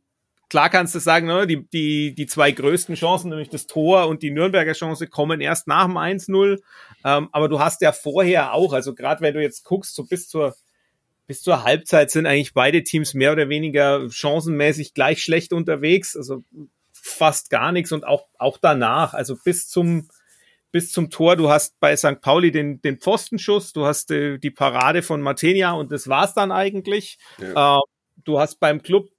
[0.51, 4.21] klar kannst du sagen, ne, die, die, die zwei größten Chancen, nämlich das Tor und
[4.21, 6.59] die Nürnberger Chance, kommen erst nach dem 1-0.
[7.03, 10.27] Ähm, aber du hast ja vorher auch, also gerade wenn du jetzt guckst, so bis
[10.27, 10.55] zur
[11.27, 16.43] bis zur Halbzeit sind eigentlich beide Teams mehr oder weniger chancenmäßig gleich schlecht unterwegs, also
[16.91, 20.09] fast gar nichts und auch auch danach, also bis zum
[20.71, 21.35] bis zum Tor.
[21.35, 22.21] Du hast bei St.
[22.21, 26.51] Pauli den den Pfostenschuss, du hast äh, die Parade von Martenia und das war's dann
[26.51, 27.17] eigentlich.
[27.39, 27.77] Ja.
[27.77, 27.81] Äh,
[28.23, 29.09] du hast beim Club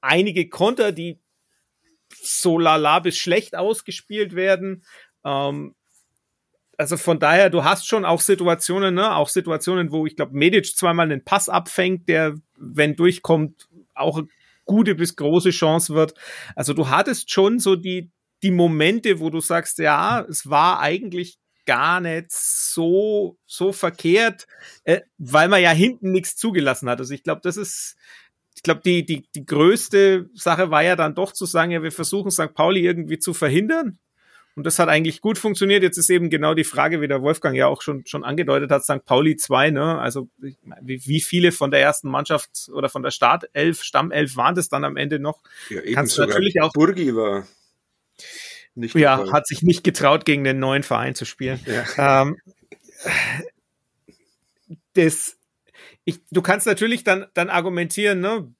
[0.00, 1.18] einige Konter, die
[2.22, 4.84] so lala bis schlecht ausgespielt werden.
[5.24, 5.74] Ähm,
[6.78, 10.76] also von daher, du hast schon auch Situationen, ne, auch Situationen, wo ich glaube, Medic
[10.76, 14.22] zweimal einen Pass abfängt, der, wenn durchkommt, auch
[14.64, 16.14] gute bis große Chance wird.
[16.54, 18.10] Also du hattest schon so die,
[18.44, 24.46] die Momente, wo du sagst, ja, es war eigentlich gar nicht so, so verkehrt,
[24.84, 27.00] äh, weil man ja hinten nichts zugelassen hat.
[27.00, 27.96] Also ich glaube, das ist,
[28.54, 31.92] ich glaube, die, die, die größte Sache war ja dann doch zu sagen, ja, wir
[31.92, 32.54] versuchen St.
[32.54, 33.98] Pauli irgendwie zu verhindern.
[34.58, 35.84] Und das hat eigentlich gut funktioniert.
[35.84, 38.82] Jetzt ist eben genau die Frage, wie der Wolfgang ja auch schon, schon angedeutet hat,
[38.82, 39.04] St.
[39.04, 40.00] Pauli 2, ne?
[40.00, 44.68] Also wie, wie viele von der ersten Mannschaft oder von der Startelf, Stammelf waren das
[44.68, 45.38] dann am Ende noch?
[45.68, 46.72] Ja, eben Kannst sogar natürlich auch.
[46.72, 47.46] Burgi war
[48.74, 49.30] nicht Ja, dabei.
[49.30, 51.60] hat sich nicht getraut, gegen den neuen Verein zu spielen.
[51.64, 52.22] Ja.
[52.22, 52.36] Ähm,
[54.94, 55.36] das,
[56.04, 58.52] ich, du kannst natürlich dann, dann argumentieren, ne?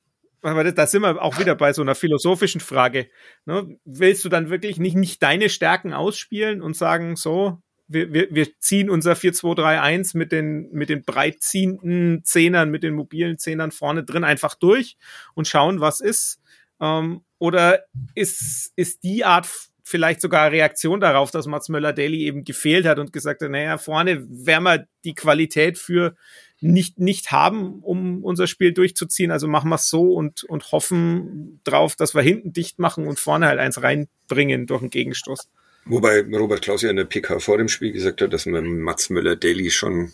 [0.42, 3.08] Aber da sind wir auch wieder bei so einer philosophischen Frage.
[3.44, 3.78] Ne?
[3.84, 8.58] Willst du dann wirklich nicht, nicht deine Stärken ausspielen und sagen, so, wir, wir, wir
[8.60, 14.24] ziehen unser 4-2-3-1 mit den, mit den breitziehenden Zehnern, mit den mobilen Zehnern vorne drin
[14.24, 14.96] einfach durch
[15.34, 16.40] und schauen, was ist?
[16.80, 19.48] Ähm, oder ist, ist die Art
[19.88, 24.26] vielleicht sogar Reaktion darauf, dass Mats Möller-Daly eben gefehlt hat und gesagt hat, naja, vorne
[24.28, 26.14] werden wir die Qualität für
[26.60, 29.30] nicht, nicht haben, um unser Spiel durchzuziehen.
[29.30, 33.18] Also machen wir es so und, und hoffen drauf, dass wir hinten dicht machen und
[33.18, 35.48] vorne halt eins reinbringen durch einen Gegenstoß.
[35.86, 39.08] Wobei Robert Klaus ja in der PK vor dem Spiel gesagt hat, dass man Mats
[39.08, 40.12] Müller-Daly schon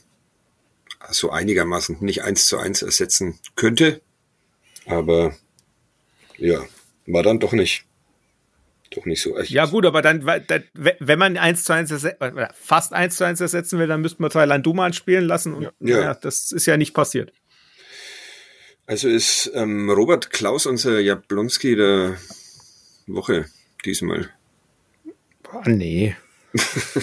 [1.10, 4.00] so einigermaßen nicht eins zu eins ersetzen könnte.
[4.86, 5.34] Aber
[6.38, 6.62] ja,
[7.06, 7.86] war dann doch nicht
[8.94, 9.50] doch nicht so echt.
[9.50, 11.92] Ja gut, aber dann, wenn man eins zu eins
[12.54, 16.00] fast eins zu eins ersetzen will, dann müsste man Thailand Duman spielen lassen und ja.
[16.00, 16.14] ja.
[16.14, 17.32] das ist ja nicht passiert.
[18.86, 22.18] Also ist ähm, Robert Klaus unser Jablonski der
[23.06, 23.46] Woche
[23.84, 24.30] diesmal.
[25.42, 26.14] Boah, nee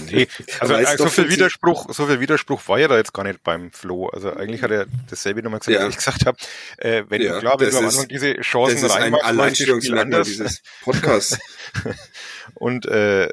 [0.10, 0.28] nee,
[0.60, 3.72] also äh, so viel Widerspruch, so viel Widerspruch war ja da jetzt gar nicht beim
[3.72, 4.08] Flo.
[4.08, 5.86] Also eigentlich hat er dasselbe nochmal gesagt, ja.
[5.86, 6.38] was ich gesagt habe.
[6.78, 10.62] Äh, wenn ja, klar, wenn du am Anfang diese Chancen das ist ein Alleinstellungsmerkmal dieses
[10.84, 11.38] Podcasts.
[12.56, 13.30] und äh,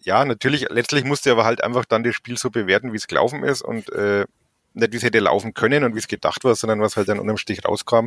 [0.00, 3.06] ja, natürlich, letztlich musste er aber halt einfach dann das Spiel so bewerten, wie es
[3.06, 4.26] gelaufen ist und äh,
[4.74, 7.18] nicht wie es hätte laufen können und wie es gedacht war, sondern was halt dann
[7.18, 8.06] unterm Stich rauskam.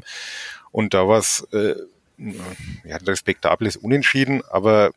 [0.72, 1.76] Und da war es äh,
[2.18, 4.92] ja, ein respektables Unentschieden, aber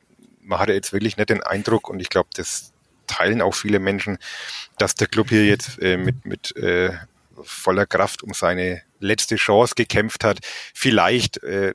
[0.49, 2.73] man hatte jetzt wirklich nicht den Eindruck und ich glaube, das
[3.07, 4.19] teilen auch viele Menschen,
[4.79, 6.93] dass der Club hier jetzt äh, mit, mit äh,
[7.43, 10.41] voller Kraft um seine letzte Chance gekämpft hat.
[10.75, 11.75] Vielleicht äh,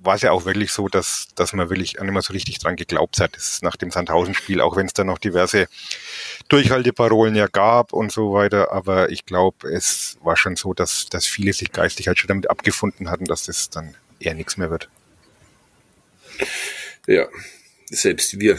[0.00, 2.76] war es ja auch wirklich so, dass, dass man wirklich nicht mehr so richtig dran
[2.76, 3.36] geglaubt hat.
[3.36, 5.66] Das nach dem Sandhausen-Spiel, auch wenn es da noch diverse
[6.48, 8.72] Durchhalteparolen ja gab und so weiter.
[8.72, 12.48] Aber ich glaube, es war schon so, dass, dass viele sich geistig halt schon damit
[12.48, 14.88] abgefunden hatten, dass das dann eher nichts mehr wird.
[17.06, 17.26] Ja,
[17.88, 18.58] selbst wir.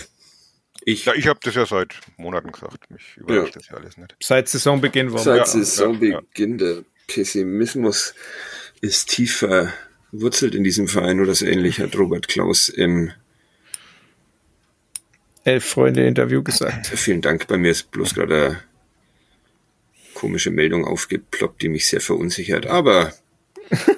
[0.85, 2.89] Ich, ja, ich habe das ja seit Monaten gesagt.
[2.89, 3.59] Mich überrascht ja.
[3.59, 4.15] das ja alles nicht.
[4.21, 6.59] Seit Saisonbeginn war Seit ja, Saisonbeginn.
[6.59, 8.13] Ja, der Pessimismus
[8.81, 13.11] ist tief verwurzelt in diesem Verein oder so ähnlich, hat Robert Klaus im
[15.43, 16.87] Elf-Freunde-Interview gesagt.
[16.87, 17.47] Vielen Dank.
[17.47, 18.63] Bei mir ist bloß gerade eine
[20.13, 22.67] komische Meldung aufgeploppt, die mich sehr verunsichert.
[22.67, 23.13] Aber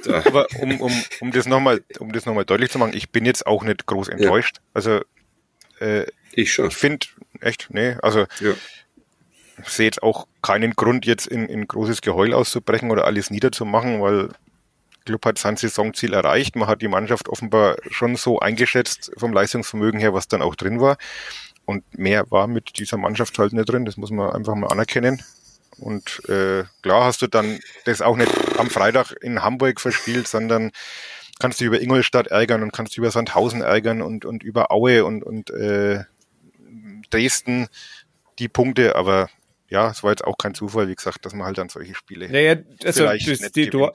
[0.06, 3.46] Aber um, um, um das nochmal um das nochmal deutlich zu machen, ich bin jetzt
[3.48, 4.58] auch nicht groß enttäuscht.
[4.58, 4.64] Ja.
[4.74, 5.02] Also
[5.82, 6.68] äh, ich schon.
[6.68, 7.08] Ich finde,
[7.42, 8.54] echt, nee, also ja.
[9.62, 14.02] ich sehe jetzt auch keinen Grund, jetzt in, in großes Geheul auszubrechen oder alles niederzumachen,
[14.02, 14.30] weil
[15.06, 16.56] Club hat sein Saisonziel erreicht.
[16.56, 20.80] Man hat die Mannschaft offenbar schon so eingeschätzt vom Leistungsvermögen her, was dann auch drin
[20.80, 20.98] war.
[21.66, 23.86] Und mehr war mit dieser Mannschaft halt nicht drin.
[23.86, 25.22] Das muss man einfach mal anerkennen.
[25.80, 30.72] Und äh, klar hast du dann das auch nicht am Freitag in Hamburg verspielt, sondern
[31.42, 35.24] kannst du über Ingolstadt ärgern und kannst über Sandhausen ärgern und, und über Aue und,
[35.24, 36.04] und äh,
[37.10, 37.68] Dresden
[38.40, 39.30] die Punkte, aber
[39.70, 42.30] ja, es war jetzt auch kein Zufall, wie gesagt, dass man halt dann solche Spiele
[42.30, 43.90] naja, also das, die, du,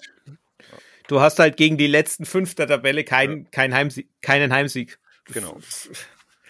[1.07, 3.45] du, hast halt gegen die letzten fünf der Tabelle kein, ja.
[3.51, 4.99] kein Heimsieg, keinen Heimsieg.
[5.33, 5.59] Genau.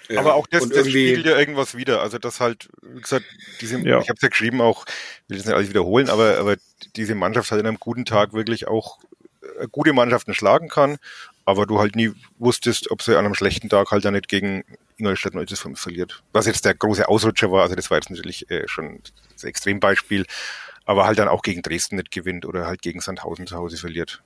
[0.09, 2.01] Ja, aber auch das, das spiegelt ja irgendwas wieder.
[2.01, 3.25] Also das halt, wie gesagt,
[3.61, 4.01] diese, ja.
[4.01, 4.87] ich habe es ja geschrieben auch,
[5.29, 6.57] will das nicht alles wiederholen, aber, aber
[6.95, 9.01] diese Mannschaft halt in einem guten Tag wirklich auch
[9.71, 10.99] gute Mannschaften schlagen kann,
[11.45, 14.65] aber du halt nie wusstest, ob sie an einem schlechten Tag halt dann nicht gegen
[14.97, 16.23] Ingolstadt 0 zu 5 verliert.
[16.33, 19.01] Was jetzt der große Ausrutscher war, also das war jetzt natürlich äh, schon
[19.33, 20.27] das Extrembeispiel,
[20.85, 24.23] aber halt dann auch gegen Dresden nicht gewinnt oder halt gegen Sandhausen zu Hause verliert.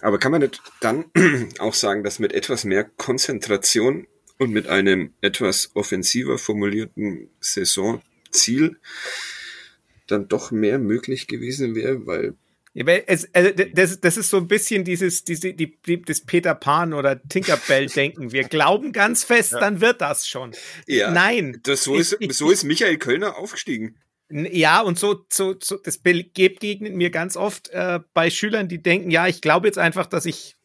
[0.00, 1.04] Aber kann man nicht dann
[1.58, 4.06] auch sagen, dass mit etwas mehr Konzentration
[4.38, 8.78] und mit einem etwas offensiver formulierten Saisonziel
[10.06, 12.34] dann doch mehr möglich gewesen wäre, weil
[12.74, 16.92] es, also das, das ist so ein bisschen dieses, diese, die, die, das Peter Pan
[16.92, 18.32] oder Tinkerbell-Denken.
[18.32, 19.60] Wir glauben ganz fest, ja.
[19.60, 20.52] dann wird das schon.
[20.86, 21.60] Ja, Nein.
[21.64, 23.96] Das, so, ist, so ist Michael Kölner aufgestiegen.
[24.30, 29.10] Ja, und so, so, so das begegnet mir ganz oft äh, bei Schülern, die denken,
[29.10, 30.56] ja, ich glaube jetzt einfach, dass ich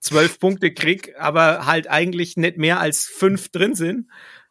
[0.00, 4.08] zwölf Punkte krieg, aber halt eigentlich nicht mehr als fünf drin sind.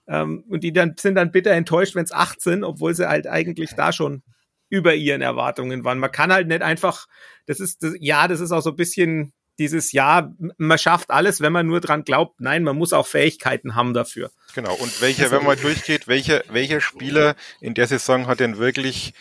[0.07, 3.27] Ähm, und die dann sind dann bitter enttäuscht, wenn es acht sind, obwohl sie halt
[3.27, 4.23] eigentlich da schon
[4.71, 5.99] über ihren Erwartungen waren.
[5.99, 7.07] Man kann halt nicht einfach,
[7.45, 11.41] das ist, das, ja, das ist auch so ein bisschen dieses, ja, man schafft alles,
[11.41, 12.39] wenn man nur dran glaubt.
[12.39, 14.31] Nein, man muss auch Fähigkeiten haben dafür.
[14.55, 14.73] Genau.
[14.73, 19.13] Und welcher, wenn man durchgeht, welcher, welcher Spieler in der Saison hat denn wirklich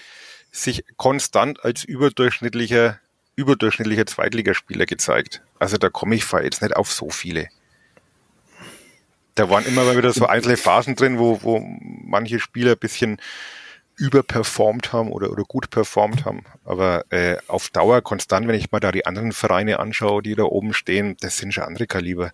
[0.53, 2.99] sich konstant als überdurchschnittlicher
[3.37, 5.43] überdurchschnittlicher Zweitligaspieler gezeigt.
[5.59, 7.49] Also da komme ich jetzt nicht auf so viele.
[9.35, 13.21] Da waren immer mal wieder so einzelne Phasen drin, wo, wo manche Spieler ein bisschen
[14.01, 16.45] überperformt haben oder, oder gut performt haben.
[16.65, 20.45] Aber äh, auf Dauer konstant, wenn ich mal da die anderen Vereine anschaue, die da
[20.45, 22.33] oben stehen, das sind schon andere Kaliber.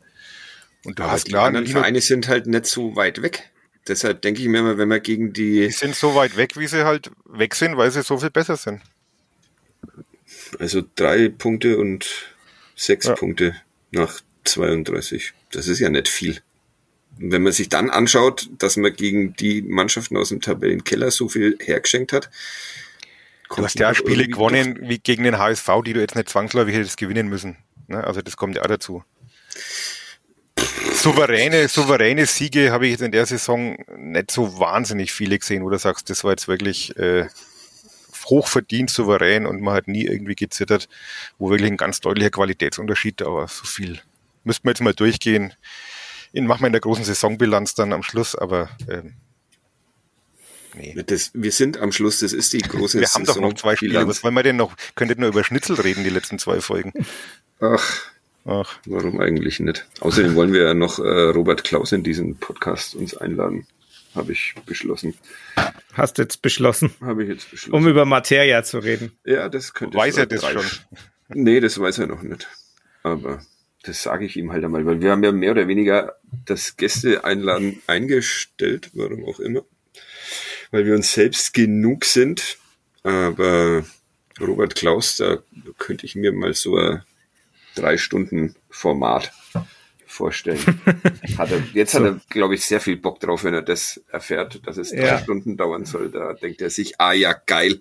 [0.85, 3.51] Und du Aber hast die klar, anderen Vereine sind halt nicht so weit weg.
[3.89, 5.67] Deshalb denke ich mir immer, wenn man gegen die...
[5.67, 8.57] Die sind so weit weg, wie sie halt weg sind, weil sie so viel besser
[8.57, 8.81] sind.
[10.61, 12.07] Also drei Punkte und
[12.77, 13.15] sechs ja.
[13.15, 13.57] Punkte
[13.91, 15.33] nach 32.
[15.51, 16.41] Das ist ja nicht viel.
[17.19, 21.59] Wenn man sich dann anschaut, dass man gegen die Mannschaften aus dem Tabellenkeller so viel
[21.61, 22.31] hergeschenkt hat.
[23.55, 26.97] Du hast ja Spiele gewonnen wie gegen den HSV, die du jetzt nicht zwangsläufig hättest
[26.97, 27.57] gewinnen müssen.
[27.87, 28.03] Ne?
[28.03, 29.05] Also das kommt ja auch dazu.
[30.93, 35.71] Souveräne, souveräne Siege habe ich jetzt in der Saison nicht so wahnsinnig viele gesehen, wo
[35.71, 37.29] du sagst, das war jetzt wirklich äh,
[38.25, 40.89] hochverdient, souverän und man hat nie irgendwie gezittert,
[41.39, 43.47] wo wirklich ein ganz deutlicher Qualitätsunterschied da war.
[43.47, 44.01] So viel
[44.47, 45.53] müssten wir jetzt mal durchgehen.
[46.37, 49.15] In, machen wir in der großen Saisonbilanz dann am Schluss, aber ähm,
[50.75, 50.95] nee.
[51.07, 54.07] Das, wir sind am Schluss, das ist die große Wir haben doch noch zwei Spiele.
[54.07, 54.77] Was wollen wir denn noch?
[54.97, 56.93] Könntet nur über Schnitzel reden, die letzten zwei Folgen.
[57.61, 58.13] Ach,
[58.45, 58.79] Ach.
[58.85, 59.87] Warum eigentlich nicht?
[60.01, 63.67] Außerdem wollen wir ja noch äh, Robert Klaus in diesen Podcast uns einladen.
[64.15, 65.15] Habe ich beschlossen.
[65.95, 66.91] Hast du jetzt beschlossen?
[67.01, 67.75] Habe ich jetzt beschlossen.
[67.75, 69.13] Um über Materia zu reden.
[69.25, 70.67] Ja, das könnte Weiß er das schon?
[71.31, 72.47] Nee, das weiß er noch nicht.
[73.03, 73.41] Aber
[73.87, 77.83] das sage ich ihm halt einmal, weil wir haben ja mehr oder weniger das Gäste-Einladen
[77.87, 79.65] eingestellt, warum auch immer.
[80.71, 82.59] Weil wir uns selbst genug sind.
[83.03, 83.85] Aber
[84.41, 85.39] Robert Klaus, da
[85.79, 87.03] könnte ich mir mal so ein
[87.75, 89.33] drei Stunden Format
[90.17, 90.59] vorstellen.
[91.39, 91.99] Hat er, jetzt so.
[91.99, 95.07] hat er, glaube ich, sehr viel Bock drauf, wenn er das erfährt, dass es drei
[95.07, 95.19] ja.
[95.19, 96.11] Stunden dauern soll.
[96.11, 97.79] Da denkt er sich, ah ja, geil,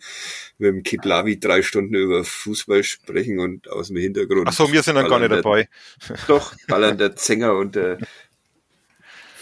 [0.57, 4.47] mit dem Kiplavi drei Stunden über Fußball sprechen und aus dem Hintergrund.
[4.47, 5.69] Ach so, wir sind dann gar nicht der, dabei.
[6.27, 7.97] Doch, ballern der Zenger und der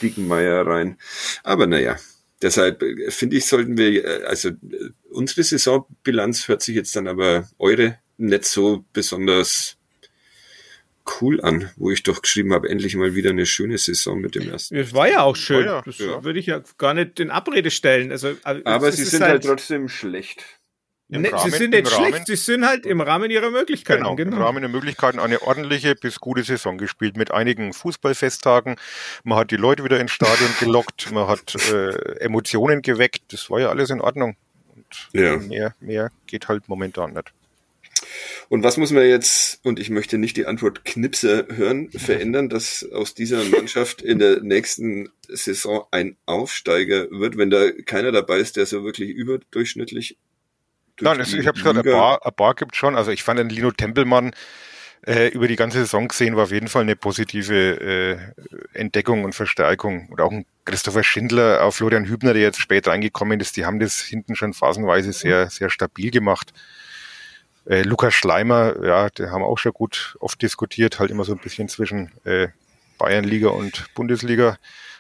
[0.01, 0.97] Dickenmeier rein.
[1.43, 1.97] Aber naja,
[2.41, 7.08] deshalb äh, finde ich, sollten wir, äh, also äh, unsere Saisonbilanz hört sich jetzt dann
[7.08, 9.77] aber eure nicht so besonders
[11.21, 14.49] cool an, wo ich doch geschrieben habe, endlich mal wieder eine schöne Saison mit dem
[14.49, 14.75] ersten.
[14.75, 15.65] Es war ja auch schön.
[15.65, 16.23] Ja, das ja.
[16.23, 18.11] würde ich ja gar nicht in Abrede stellen.
[18.11, 20.45] Also, äh, aber sie sind halt, halt trotzdem schlecht.
[21.09, 24.03] Ne, Rahmen, sie sind nicht schlecht, Rahmen, sie sind halt im Rahmen ihrer Möglichkeiten.
[24.03, 28.77] Genau, genau, im Rahmen der Möglichkeiten eine ordentliche bis gute Saison gespielt mit einigen Fußballfesttagen.
[29.23, 33.21] Man hat die Leute wieder ins Stadion gelockt, man hat äh, Emotionen geweckt.
[33.31, 34.35] Das war ja alles in Ordnung.
[34.75, 35.37] Und ja.
[35.37, 37.31] mehr, mehr geht halt momentan nicht.
[38.49, 42.88] Und was muss man jetzt, und ich möchte nicht die Antwort Knipse hören, verändern, dass
[42.91, 48.58] aus dieser Mannschaft in der nächsten Saison ein Aufsteiger wird, wenn da keiner dabei ist,
[48.58, 50.17] der so wirklich überdurchschnittlich
[51.02, 52.95] Nein, also ich habe gesagt, ein paar, ein paar gibt schon.
[52.95, 54.32] Also ich fand den Lino Tempelmann
[55.06, 59.36] äh, über die ganze Saison gesehen war auf jeden Fall eine positive äh, Entdeckung und
[59.36, 60.08] Verstärkung.
[60.10, 63.80] Und auch ein Christopher Schindler, auch Florian Hübner, der jetzt später reingekommen ist, die haben
[63.80, 66.54] das hinten schon phasenweise sehr, sehr stabil gemacht.
[67.65, 71.32] Äh, Lukas Schleimer, ja, der haben wir auch schon gut oft diskutiert, halt immer so
[71.32, 72.49] ein bisschen zwischen äh,
[72.97, 74.58] Bayernliga und Bundesliga.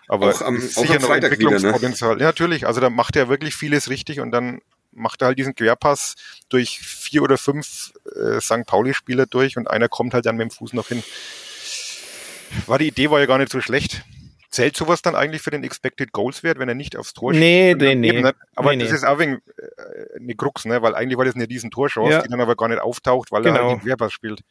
[0.07, 2.11] Aber auch am, sicher auch am noch Freitag Entwicklungspotenzial.
[2.11, 2.21] Wieder, ne?
[2.21, 2.67] Ja, natürlich.
[2.67, 6.15] Also da macht er wirklich vieles richtig und dann macht er halt diesen Querpass
[6.49, 8.65] durch vier oder fünf äh, St.
[8.65, 11.03] Pauli-Spieler durch und einer kommt halt dann mit dem Fuß noch hin.
[12.67, 14.03] War die Idee war ja gar nicht so schlecht.
[14.53, 17.71] Zählt sowas dann eigentlich für den Expected Goals Wert, wenn er nicht aufs Tor nee,
[17.71, 17.81] schießt?
[17.81, 18.31] Nee, nee, nee.
[18.53, 18.97] Aber nee, das nee.
[18.97, 20.79] ist auch wegen äh, eine Krux, ne?
[20.83, 22.21] weil eigentlich war das eine riesen Torchance, ja.
[22.21, 23.55] die dann aber gar nicht auftaucht, weil genau.
[23.55, 24.41] er halt den Querpass spielt.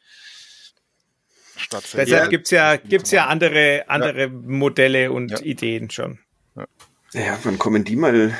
[1.55, 2.27] Statt Deshalb ja.
[2.27, 4.27] gibt's ja, gibt's ja andere, andere ja.
[4.27, 5.39] Modelle und ja.
[5.39, 6.19] Ideen schon.
[6.57, 6.65] Ja.
[7.13, 8.37] ja, wann kommen die mal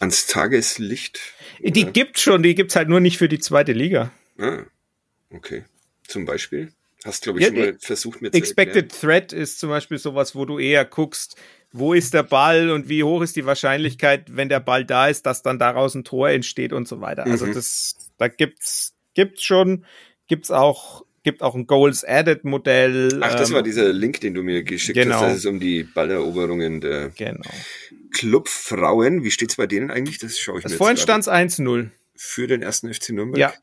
[0.00, 1.20] ans Tageslicht?
[1.60, 4.10] Die gibt's schon, die gibt's halt nur nicht für die zweite Liga.
[4.40, 4.64] Ah,
[5.30, 5.66] okay.
[6.08, 6.72] Zum Beispiel?
[7.04, 8.90] Hast, glaube ich, ja, schon mal versucht mir zu Expected.
[8.98, 11.36] Threat ist zum Beispiel sowas, wo du eher guckst,
[11.70, 15.26] wo ist der Ball und wie hoch ist die Wahrscheinlichkeit, wenn der Ball da ist,
[15.26, 17.26] dass dann daraus ein Tor entsteht und so weiter.
[17.26, 17.50] Also mhm.
[17.50, 19.84] Also das, da gibt's, gibt's schon,
[20.28, 23.18] gibt's auch, gibt auch ein Goals Added Modell.
[23.20, 25.16] Ach, das ähm, war dieser Link, den du mir geschickt genau.
[25.16, 27.50] hast, das ist um die Balleroberungen der genau.
[28.12, 29.24] Clubfrauen.
[29.24, 30.18] Wie steht's bei denen eigentlich?
[30.18, 31.90] Das schaue ich das mir Vorhin stand's 1-0.
[32.16, 33.40] Für den ersten FC Nürnberg?
[33.40, 33.54] Ja.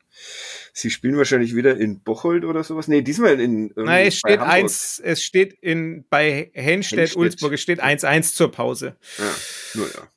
[0.74, 2.86] Sie spielen wahrscheinlich wieder in Bocholt oder sowas.
[2.86, 3.72] Nee, diesmal in.
[3.76, 8.96] Nein, es steht eins, es steht in, bei Henstedt, Ulzburg, es steht 1-1 zur Pause.
[9.18, 9.34] Ja,
[9.74, 10.08] nur ja.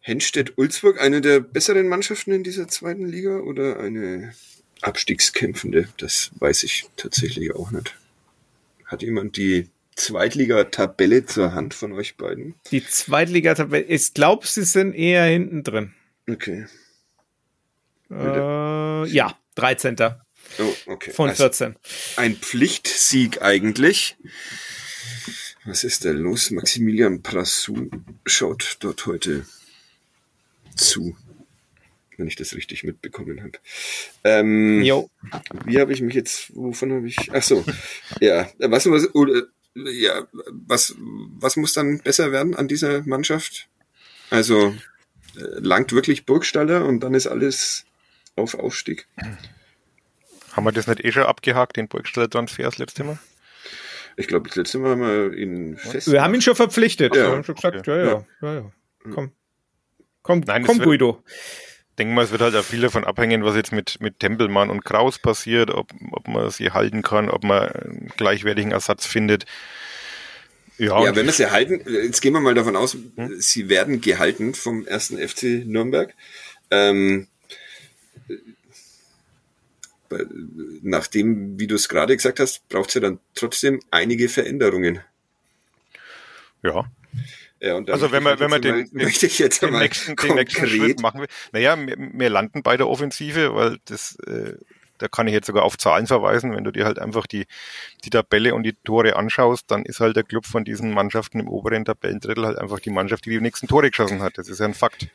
[0.00, 4.32] Henstedt-Ulzburg, eine der besseren Mannschaften in dieser zweiten Liga oder eine
[4.80, 5.88] Abstiegskämpfende?
[5.98, 7.94] Das weiß ich tatsächlich auch nicht.
[8.86, 12.54] Hat jemand die Zweitliga-Tabelle zur Hand von euch beiden?
[12.70, 15.92] Die Zweitliga-Tabelle, ich glaube, sie sind eher hinten drin.
[16.26, 16.66] Okay.
[18.10, 19.96] Äh, ja, 13.
[20.58, 21.10] Oh, okay.
[21.12, 21.76] Von 14.
[21.76, 21.78] Also
[22.16, 24.16] ein Pflichtsieg eigentlich.
[25.64, 26.50] Was ist da los?
[26.50, 27.90] Maximilian Prassou
[28.24, 29.44] schaut dort heute
[30.74, 31.16] zu,
[32.16, 33.58] wenn ich das richtig mitbekommen habe.
[34.24, 35.10] Ähm, jo.
[35.66, 37.64] Wie habe ich mich jetzt, wovon habe ich, ach so,
[38.20, 39.08] ja, was, was,
[39.74, 40.26] ja,
[40.66, 43.68] was, was muss dann besser werden an dieser Mannschaft?
[44.30, 44.74] Also,
[45.36, 47.84] äh, langt wirklich Burgstaller und dann ist alles
[48.38, 49.06] auf Aufstieg.
[50.52, 53.18] Haben wir das nicht eh schon abgehakt, den Burgstaller Transfer das letzte Mal?
[54.16, 56.10] Ich glaube, das letzte Mal haben wir ihn fest.
[56.10, 57.14] Wir haben ihn schon verpflichtet.
[57.14, 57.22] Ja.
[57.26, 58.54] Wir haben schon gesagt, ja, ja, ja, ja.
[58.54, 58.72] ja.
[59.14, 59.32] Komm.
[60.22, 61.22] Komm, Nein, komm, wird- Guido.
[61.98, 64.84] denke mal, es wird halt auch viel davon abhängen, was jetzt mit, mit Tempelmann und
[64.84, 69.46] Kraus passiert, ob, ob man sie halten kann, ob man einen gleichwertigen Ersatz findet.
[70.78, 73.40] Ja, Ja, wenn wir sie halten, jetzt gehen wir mal davon aus, Hm?
[73.40, 76.14] sie werden gehalten vom ersten FC Nürnberg.
[76.70, 77.26] Ähm,
[80.08, 80.24] bei-
[80.82, 85.00] nachdem, wie du es gerade gesagt hast, braucht es ja dann trotzdem einige Veränderungen.
[86.62, 86.84] ja.
[87.60, 90.36] Ja, Also wenn man, wenn man den, mal- möchte ich jetzt den, mal nächsten, den
[90.36, 91.26] nächsten Schritt machen will.
[91.50, 94.52] Naja, wir landen bei der Offensive, weil das, äh,
[94.98, 96.54] da kann ich jetzt sogar auf Zahlen verweisen.
[96.54, 97.46] Wenn du dir halt einfach die,
[98.04, 101.48] die Tabelle und die Tore anschaust, dann ist halt der Club von diesen Mannschaften im
[101.48, 104.38] oberen Tabellendrittel halt einfach die Mannschaft, die die nächsten Tore geschossen hat.
[104.38, 105.08] Das ist ja ein Fakt.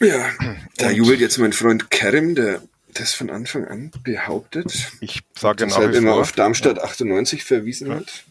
[0.00, 0.30] Ja,
[0.78, 2.62] da jubelt jetzt mein Freund Kerem, der
[2.94, 4.92] das von Anfang an behauptet.
[5.00, 8.24] Ich sage nach halt immer vor, auf Darmstadt 98 verwiesen hat.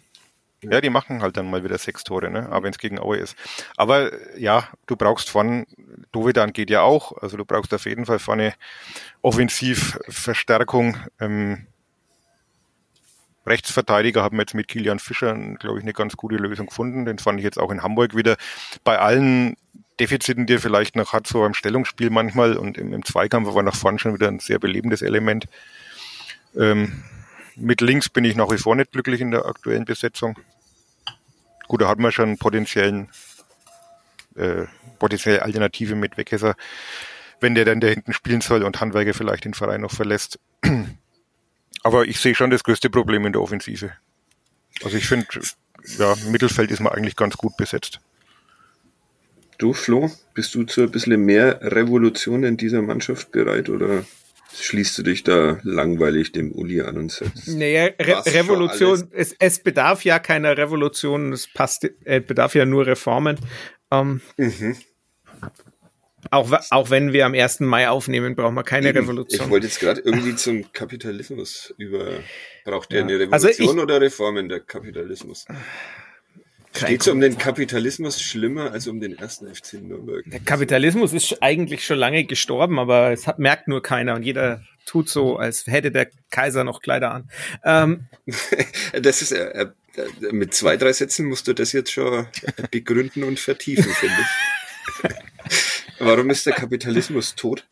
[0.61, 2.47] Ja, die machen halt dann mal wieder sechs Tore, ne?
[2.49, 3.35] Aber wenn es gegen Aue ist.
[3.75, 5.65] Aber ja, du brauchst vorne,
[6.11, 8.53] Dovedan geht ja auch, also du brauchst auf jeden Fall vorne
[9.21, 10.97] Offensivverstärkung.
[11.19, 11.67] Ähm,
[13.45, 17.05] Rechtsverteidiger haben wir jetzt mit Kilian Fischer, glaube ich, eine ganz gute Lösung gefunden.
[17.05, 18.37] Den fand ich jetzt auch in Hamburg wieder.
[18.85, 19.57] Bei allen
[19.99, 23.63] Defiziten, die er vielleicht noch hat, so beim Stellungsspiel manchmal und im, im Zweikampf war
[23.63, 25.47] nach vorne schon wieder ein sehr belebendes Element.
[26.55, 27.03] Ähm,
[27.55, 30.37] mit links bin ich nach wie vor nicht glücklich in der aktuellen Besetzung.
[31.67, 33.09] Gut, da hat man schon potenziellen,
[34.35, 34.65] äh,
[34.99, 36.55] potenzielle Alternative mit Weckesser,
[37.39, 40.39] wenn der dann da hinten spielen soll und Handwerker vielleicht den Verein noch verlässt.
[41.83, 43.91] Aber ich sehe schon das größte Problem in der Offensive.
[44.83, 45.27] Also ich finde,
[45.97, 47.99] ja, Mittelfeld ist man eigentlich ganz gut besetzt.
[49.63, 54.03] Du, Flo, bist du zu ein bisschen mehr Revolution in dieser Mannschaft bereit oder
[54.53, 59.59] schließt du dich da langweilig dem Uli an und sagst, Naja, Re Revolution, es, es
[59.59, 63.37] bedarf ja keiner Revolution, es passt, äh, bedarf ja nur Reformen.
[63.89, 64.75] Ähm, mhm.
[66.29, 67.61] auch, auch wenn wir am 1.
[67.61, 68.97] Mai aufnehmen, brauchen wir keine Eben.
[68.99, 69.45] Revolution.
[69.45, 72.19] Ich wollte jetzt gerade irgendwie zum Kapitalismus über.
[72.65, 73.05] Braucht der Ja.
[73.05, 75.45] eine Also Revolution ich- oder Reformen der Kapitalismus?
[76.75, 80.23] Steht es um den Kapitalismus schlimmer als um den ersten FC Nürnberg?
[80.25, 84.63] Der Kapitalismus ist eigentlich schon lange gestorben, aber es hat, merkt nur keiner und jeder
[84.85, 87.29] tut so, als hätte der Kaiser noch Kleider an.
[87.63, 88.07] Ähm,
[89.01, 92.27] Das ist äh, äh, mit zwei, drei Sätzen musst du das jetzt schon
[92.71, 95.11] begründen und vertiefen, finde ich.
[95.99, 97.65] Warum ist der Kapitalismus tot?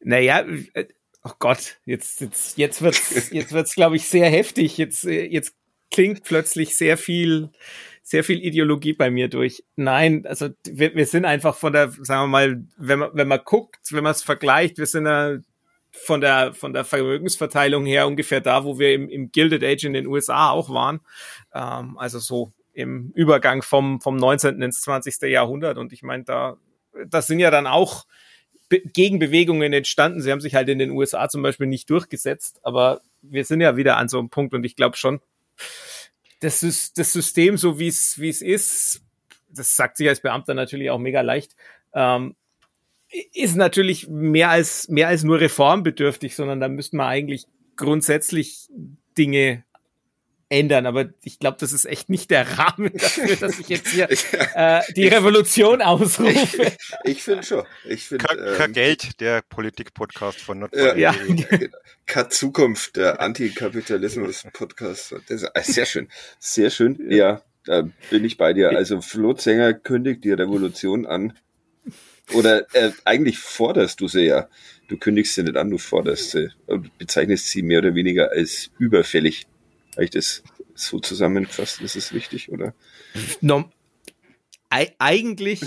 [0.00, 0.86] naja, äh,
[1.24, 4.78] oh Gott, jetzt, jetzt, jetzt wird's, jetzt wird's, glaube ich, sehr heftig.
[4.78, 5.54] Jetzt, äh, jetzt
[5.90, 7.50] klingt plötzlich sehr viel,
[8.08, 9.62] sehr viel Ideologie bei mir durch.
[9.76, 13.40] Nein, also wir, wir sind einfach von der, sagen wir mal, wenn man, wenn man
[13.44, 15.36] guckt, wenn man es vergleicht, wir sind ja
[15.90, 19.92] von der, von der Vermögensverteilung her ungefähr da, wo wir im, im Gilded Age in
[19.92, 21.00] den USA auch waren.
[21.52, 24.62] Ähm, also so im Übergang vom, vom 19.
[24.62, 25.20] ins 20.
[25.30, 25.76] Jahrhundert.
[25.76, 26.56] Und ich meine, da,
[27.06, 28.06] das sind ja dann auch
[28.70, 30.22] Be Gegenbewegungen entstanden.
[30.22, 33.76] Sie haben sich halt in den USA zum Beispiel nicht durchgesetzt, aber wir sind ja
[33.76, 35.20] wieder an so einem Punkt und ich glaube schon,
[36.40, 36.60] das
[36.94, 39.02] das System, so wie es wie es ist,
[39.48, 41.56] das sagt sich als Beamter natürlich auch mega leicht,
[41.94, 42.36] ähm,
[43.32, 47.46] ist natürlich mehr als mehr als nur reformbedürftig, sondern da müssten wir eigentlich
[47.76, 48.68] grundsätzlich
[49.16, 49.64] Dinge
[50.48, 50.86] ändern.
[50.86, 54.08] Aber ich glaube, das ist echt nicht der Rahmen dafür, dass ich jetzt hier
[54.54, 56.72] äh, die Revolution ausrufe.
[57.04, 57.64] Ich finde schon.
[57.86, 58.24] Ich finde.
[58.24, 61.36] Kein, kein Ähm, Geld, der Politik-Podcast von ja, Nordbayern.
[61.36, 61.58] Ja.
[62.06, 65.16] Keine Zukunft, der Antikapitalismus-Podcast.
[65.28, 66.08] Das ist äh, sehr schön.
[66.38, 66.98] Sehr schön.
[67.10, 68.70] Ja, da bin ich bei dir.
[68.70, 71.36] Also Flo Zenger kündigt die Revolution an.
[72.32, 74.48] Oder äh, eigentlich forderst du sie ja.
[74.88, 76.50] Du kündigst sie nicht an, du forderst sie.
[76.66, 79.46] Und bezeichnest sie mehr oder weniger als überfällig.
[79.98, 80.44] Habe ich das
[80.76, 81.80] so zusammengefasst?
[81.80, 82.72] Ist es richtig, oder?
[83.40, 83.68] No,
[84.70, 85.60] Ei- eigentlich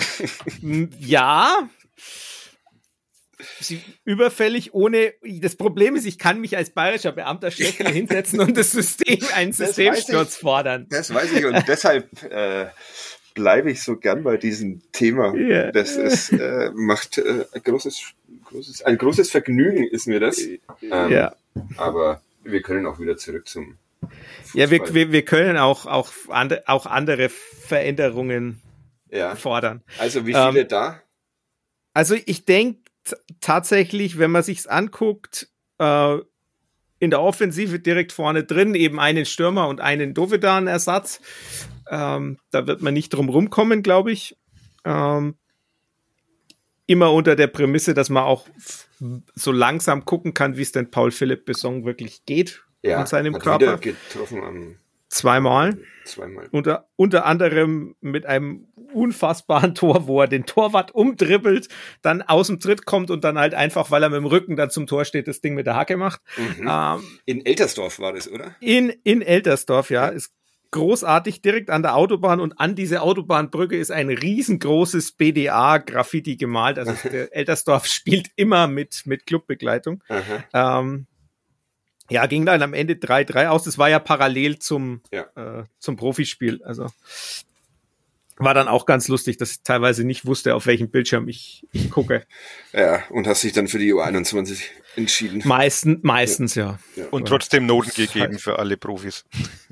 [1.01, 1.69] ja.
[3.59, 5.13] Sie, überfällig ohne.
[5.41, 9.19] Das Problem ist, ich kann mich als bayerischer Beamter schlecht hier hinsetzen und das System
[9.35, 10.87] einen Systemsturz fordern.
[10.89, 12.67] Das weiß ich und deshalb äh,
[13.33, 15.35] bleibe ich so gern bei diesem Thema.
[15.35, 15.73] Ja.
[15.73, 18.01] Das ist, äh, macht äh, ein großes,
[18.45, 20.37] großes, ein großes Vergnügen ist mir das.
[20.39, 21.35] Ähm, Ja.
[21.75, 23.77] Aber wir können auch wieder zurück zum
[24.53, 28.61] Ja, wir, wir, wir können auch, auch, ande, auch andere Veränderungen
[29.09, 29.35] ja.
[29.35, 29.83] fordern.
[29.97, 31.01] Also wie viele Ähm, da?
[31.93, 32.81] Also ich denke
[33.39, 35.49] tatsächlich, wenn man sich's anguckt,
[35.79, 36.17] äh,
[36.99, 41.19] in der Offensive direkt vorne drin eben einen Stürmer und einen Dovedan-Ersatz.
[41.89, 44.37] Ähm, da wird man nicht drum rumkommen, glaube ich.
[44.85, 45.35] Ähm,
[46.85, 48.47] immer unter der Prämisse, dass man auch
[49.33, 53.35] so langsam gucken kann, wie es denn Paul Philipp Besson wirklich geht Ja, mit seinem
[53.35, 53.77] hat Körper.
[53.77, 54.75] getroffen am
[55.11, 55.77] Zweimal.
[56.05, 56.47] Zweimal.
[56.51, 61.67] Unter, unter anderem mit einem unfassbaren Tor, wo er den Torwart umdribbelt,
[62.01, 64.69] dann aus dem Tritt kommt und dann halt einfach, weil er mit dem Rücken dann
[64.69, 66.21] zum Tor steht, das Ding mit der Hacke macht.
[66.37, 66.67] Mhm.
[66.67, 68.55] Ähm, in Eltersdorf war das, oder?
[68.61, 70.07] In, in Eltersdorf, ja.
[70.07, 70.31] Ist
[70.71, 76.79] großartig direkt an der Autobahn und an diese Autobahnbrücke ist ein riesengroßes BDA-Graffiti gemalt.
[76.79, 80.01] Also der Eltersdorf spielt immer mit, mit Clubbegleitung.
[80.53, 81.07] Ähm,
[82.11, 83.63] ja, ging dann am Ende 3-3 aus.
[83.63, 85.25] Das war ja parallel zum, ja.
[85.35, 86.61] Äh, zum Profispiel.
[86.63, 86.87] Also
[88.37, 91.89] war dann auch ganz lustig, dass ich teilweise nicht wusste, auf welchem Bildschirm ich, ich
[91.89, 92.25] gucke.
[92.73, 94.61] Ja, und hast dich dann für die U21
[94.95, 95.41] entschieden.
[95.45, 96.79] Meisten, meistens, ja.
[96.95, 97.05] ja.
[97.11, 99.25] Und trotzdem Noten gegeben für alle Profis.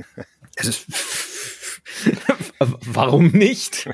[0.57, 0.85] Ist,
[2.59, 3.89] warum nicht?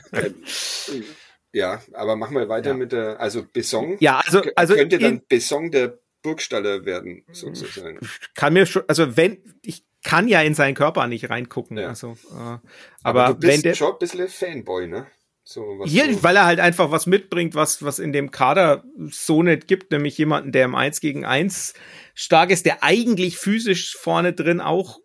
[1.53, 2.75] Ja, aber mach mal weiter ja.
[2.75, 3.97] mit der, also Besong.
[3.99, 7.99] Ja, also, also könnte dann Besong der Burgstaller werden, sozusagen.
[8.34, 11.78] Kann mir schon, also wenn, ich kann ja in seinen Körper nicht reingucken.
[11.78, 11.89] Ja.
[11.89, 12.61] Also, äh, aber,
[13.03, 15.05] aber du bist wenn der, schon ein bisschen Fanboy, ne?
[15.43, 19.43] So, hier, so weil er halt einfach was mitbringt, was, was in dem Kader so
[19.43, 21.76] nicht gibt, nämlich jemanden, der im 1 gegen 1
[22.15, 24.99] stark ist, der eigentlich physisch vorne drin auch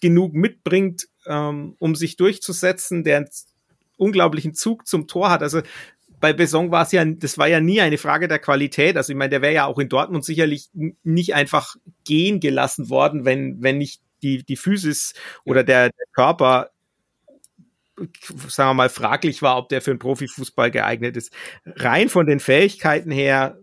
[0.00, 3.28] genug mitbringt, ähm, um sich durchzusetzen, der einen
[3.96, 5.42] unglaublichen Zug zum Tor hat.
[5.42, 5.62] Also
[6.24, 8.96] bei Besong war es ja, das war ja nie eine Frage der Qualität.
[8.96, 13.26] Also ich meine, der wäre ja auch in Dortmund sicherlich nicht einfach gehen gelassen worden,
[13.26, 15.12] wenn, wenn nicht die, die Physis
[15.44, 16.70] oder der, der Körper
[18.48, 21.30] sagen wir mal, fraglich war, ob der für einen Profifußball geeignet ist.
[21.66, 23.58] Rein von den Fähigkeiten her,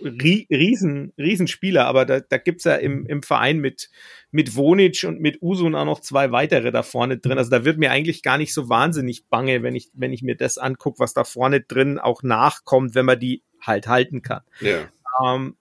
[0.00, 3.90] riesen, riesen Spieler, aber da, da gibt's ja im, im Verein mit,
[4.30, 7.38] mit Wonic und mit Usun auch noch zwei weitere da vorne drin.
[7.38, 10.36] Also da wird mir eigentlich gar nicht so wahnsinnig bange, wenn ich, wenn ich mir
[10.36, 14.42] das angucke, was da vorne drin auch nachkommt, wenn man die halt halten kann.
[14.60, 14.88] Ja.
[15.24, 15.56] Ähm,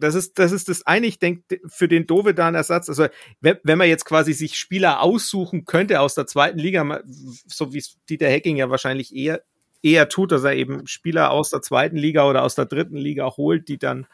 [0.00, 1.06] das ist, das ist das eine.
[1.06, 3.06] Ich denke, für den Dovedan Ersatz, also
[3.40, 7.78] wenn, wenn man jetzt quasi sich Spieler aussuchen könnte aus der zweiten Liga, so wie
[7.78, 9.42] es Dieter Hecking ja wahrscheinlich eher,
[9.82, 13.36] eher tut, dass er eben Spieler aus der zweiten Liga oder aus der dritten Liga
[13.36, 14.06] holt, die dann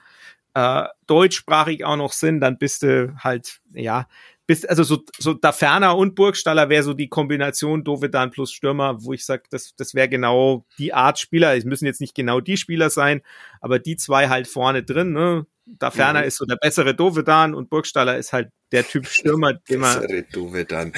[0.55, 4.07] äh, deutschsprachig auch noch sind, dann bist du halt, ja,
[4.47, 9.03] bist, also so, so da Ferner und Burgstaller wäre so die Kombination Dovedan plus Stürmer,
[9.03, 11.57] wo ich sage, das, das wäre genau die Art Spieler.
[11.57, 13.23] Es müssen jetzt nicht genau die Spieler sein,
[13.61, 15.47] aber die zwei halt vorne drin, ne?
[15.67, 16.27] Da Ferner mhm.
[16.27, 20.01] ist so der bessere Dovedan und Burgstaller ist halt der Typ Stürmer, den man.
[20.01, 20.93] Bessere Dovedan.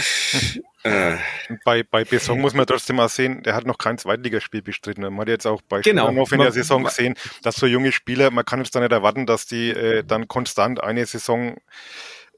[0.82, 1.16] äh.
[1.64, 5.02] Bei, bei Besson muss man trotzdem mal sehen, der hat noch kein Zweitligaspiel bestritten.
[5.02, 6.08] Man hat jetzt auch bei genau.
[6.08, 9.46] in der Saison gesehen, dass so junge Spieler, man kann jetzt da nicht erwarten, dass
[9.46, 11.56] die äh, dann konstant eine Saison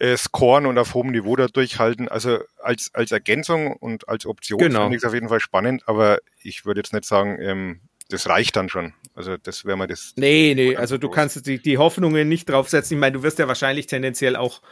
[0.00, 2.08] äh, scoren und auf hohem Niveau da durchhalten.
[2.08, 4.82] Also als, als Ergänzung und als Option genau.
[4.82, 8.28] finde ich es auf jeden Fall spannend, aber ich würde jetzt nicht sagen, ähm, das
[8.28, 8.94] reicht dann schon.
[9.18, 10.12] Also das wäre mal das.
[10.14, 12.96] Nee, nee, also du kannst die, die Hoffnungen nicht draufsetzen.
[12.96, 14.62] Ich meine, du wirst ja wahrscheinlich tendenziell auch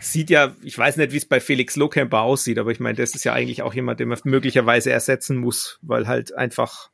[0.00, 3.16] sieht ja, ich weiß nicht, wie es bei Felix Lohkemper aussieht, aber ich meine, das
[3.16, 6.90] ist ja eigentlich auch jemand, den man möglicherweise ersetzen muss, weil halt einfach,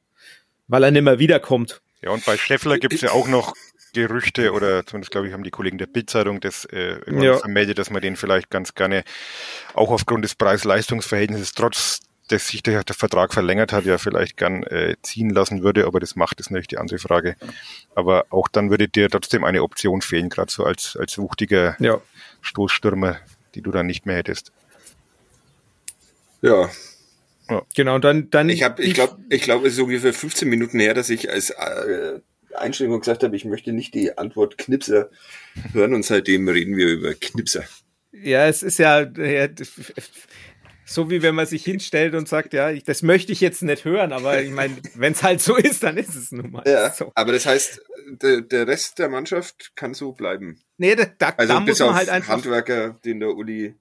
[0.66, 1.82] weil er nicht mehr wiederkommt.
[2.00, 3.52] Ja, und bei Scheffler gibt es ja auch noch
[3.92, 7.36] Gerüchte oder zumindest glaube ich haben die Kollegen der Bildzeitung das äh, ja.
[7.36, 9.04] vermeldet, dass man den vielleicht ganz gerne
[9.74, 14.62] auch aufgrund des Preis-Leistungsverhältnisses trotz dass sich der, der, Vertrag verlängert hat, ja vielleicht gern
[14.64, 17.36] äh, ziehen lassen würde, aber das macht ist natürlich die andere Frage.
[17.94, 22.00] Aber auch dann würde dir trotzdem eine Option fehlen, gerade so als, als wuchtiger ja.
[22.40, 23.18] Stoßstürmer,
[23.54, 24.52] die du dann nicht mehr hättest.
[26.40, 26.70] Ja.
[27.50, 27.62] ja.
[27.74, 28.48] Genau, dann, dann.
[28.48, 31.50] Ich habe, ich glaube, ich glaube, es ist ungefähr 15 Minuten her, dass ich als
[31.50, 32.20] äh,
[32.54, 35.10] Einstellung gesagt habe, ich möchte nicht die Antwort Knipser
[35.72, 37.64] hören und seitdem reden wir über Knipser.
[38.12, 39.48] Ja, es ist ja, ja
[40.84, 43.84] so wie wenn man sich hinstellt und sagt, ja, ich, das möchte ich jetzt nicht
[43.84, 46.90] hören, aber ich meine, wenn es halt so ist, dann ist es nun mal ja,
[46.90, 47.12] so.
[47.14, 47.82] Aber das heißt,
[48.22, 50.60] der, der Rest der Mannschaft kann so bleiben.
[50.76, 52.34] Nee, da, da, also da muss man halt einfach.
[52.34, 53.74] Handwerker, den der Uli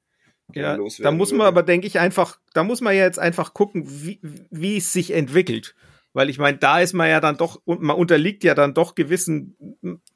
[0.53, 1.47] ja, da muss man würde.
[1.47, 5.11] aber, denke ich, einfach, da muss man ja jetzt einfach gucken, wie, wie es sich
[5.11, 5.75] entwickelt.
[6.13, 9.57] Weil ich meine, da ist man ja dann doch, man unterliegt ja dann doch gewissen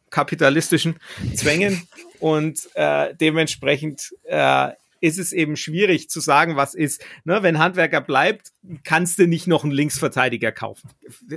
[0.10, 1.00] kapitalistischen
[1.36, 1.88] Zwängen
[2.20, 4.70] und äh, dementsprechend äh,
[5.02, 7.04] ist es eben schwierig zu sagen, was ist.
[7.24, 8.52] Ne, wenn Handwerker bleibt,
[8.84, 10.89] kannst du nicht noch einen Linksverteidiger kaufen.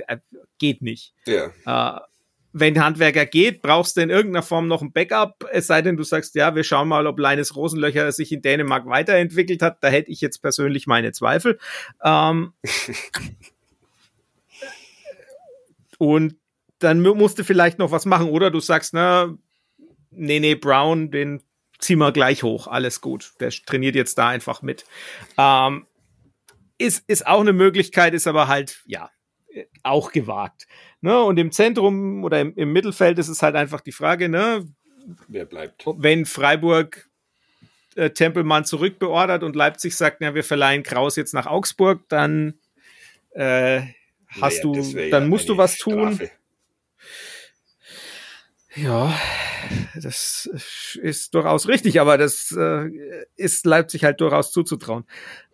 [0.07, 0.17] Äh,
[0.57, 1.13] geht nicht.
[1.25, 1.51] Ja.
[1.65, 1.99] Äh,
[2.53, 6.03] wenn Handwerker geht, brauchst du in irgendeiner Form noch ein Backup, es sei denn, du
[6.03, 9.77] sagst, ja, wir schauen mal, ob Leines Rosenlöcher sich in Dänemark weiterentwickelt hat.
[9.81, 11.59] Da hätte ich jetzt persönlich meine Zweifel.
[12.03, 12.53] Ähm,
[15.97, 16.35] und
[16.79, 18.27] dann musst du vielleicht noch was machen.
[18.27, 19.33] Oder du sagst, na,
[20.09, 21.41] nee, nee, Brown, den
[21.81, 23.33] ziehen wir gleich hoch, alles gut.
[23.39, 24.85] Der trainiert jetzt da einfach mit.
[25.37, 25.85] Ähm,
[26.77, 29.09] ist, ist auch eine Möglichkeit, ist aber halt, ja,
[29.83, 30.67] auch gewagt.
[31.01, 31.19] Ne?
[31.21, 34.65] Und im Zentrum oder im, im Mittelfeld ist es halt einfach die Frage, ne?
[35.27, 35.83] Wer bleibt?
[35.97, 37.09] Wenn Freiburg
[37.95, 42.59] äh, Tempelmann zurückbeordert und Leipzig sagt, ja, wir verleihen Kraus jetzt nach Augsburg, dann
[43.31, 43.81] äh,
[44.27, 46.15] hast naja, du, dann ja musst du was tun.
[46.15, 46.31] Strafe.
[48.75, 49.13] Ja,
[49.95, 50.49] das
[51.01, 52.89] ist durchaus richtig, aber das äh,
[53.35, 55.05] ist Leipzig halt durchaus zuzutrauen.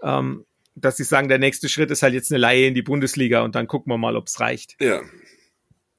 [0.02, 3.42] Ähm, dass sie sagen, der nächste Schritt ist halt jetzt eine Laie in die Bundesliga
[3.42, 4.76] und dann gucken wir mal, ob es reicht.
[4.80, 5.02] Ja.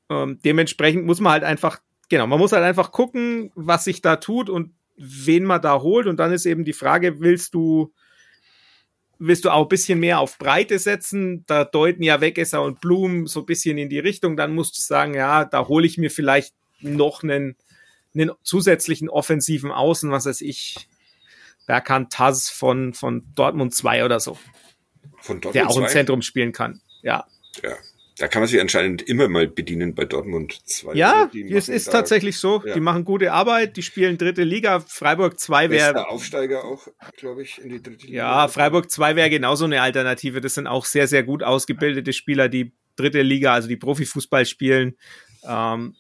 [0.09, 4.16] Ähm, dementsprechend muss man halt einfach, genau, man muss halt einfach gucken, was sich da
[4.16, 6.07] tut und wen man da holt.
[6.07, 7.93] Und dann ist eben die Frage, willst du,
[9.18, 11.45] willst du auch ein bisschen mehr auf Breite setzen?
[11.47, 14.36] Da deuten ja Wegesser und Blum so ein bisschen in die Richtung.
[14.36, 17.57] Dann musst du sagen, ja, da hole ich mir vielleicht noch einen,
[18.15, 20.89] einen zusätzlichen offensiven Außen, was weiß ich,
[21.67, 24.39] Berkan Taz von, von Dortmund 2 oder so.
[25.21, 25.83] Von Dortmund der auch 2?
[25.83, 26.81] im Zentrum spielen kann.
[27.03, 27.27] Ja.
[27.63, 27.77] Ja.
[28.19, 30.95] Da kann man sich anscheinend immer mal bedienen bei Dortmund 2.
[30.95, 32.63] Ja, es ist tatsächlich so.
[32.65, 32.75] Ja.
[32.75, 34.81] Die machen gute Arbeit, die spielen dritte Liga.
[34.81, 36.09] Freiburg 2 wäre.
[36.09, 38.17] Aufsteiger auch, glaube ich, in die dritte Liga.
[38.17, 40.41] Ja, Freiburg 2 wäre genauso eine Alternative.
[40.41, 44.97] Das sind auch sehr, sehr gut ausgebildete Spieler, die dritte Liga, also die Profifußball spielen.
[45.47, 45.95] Ähm,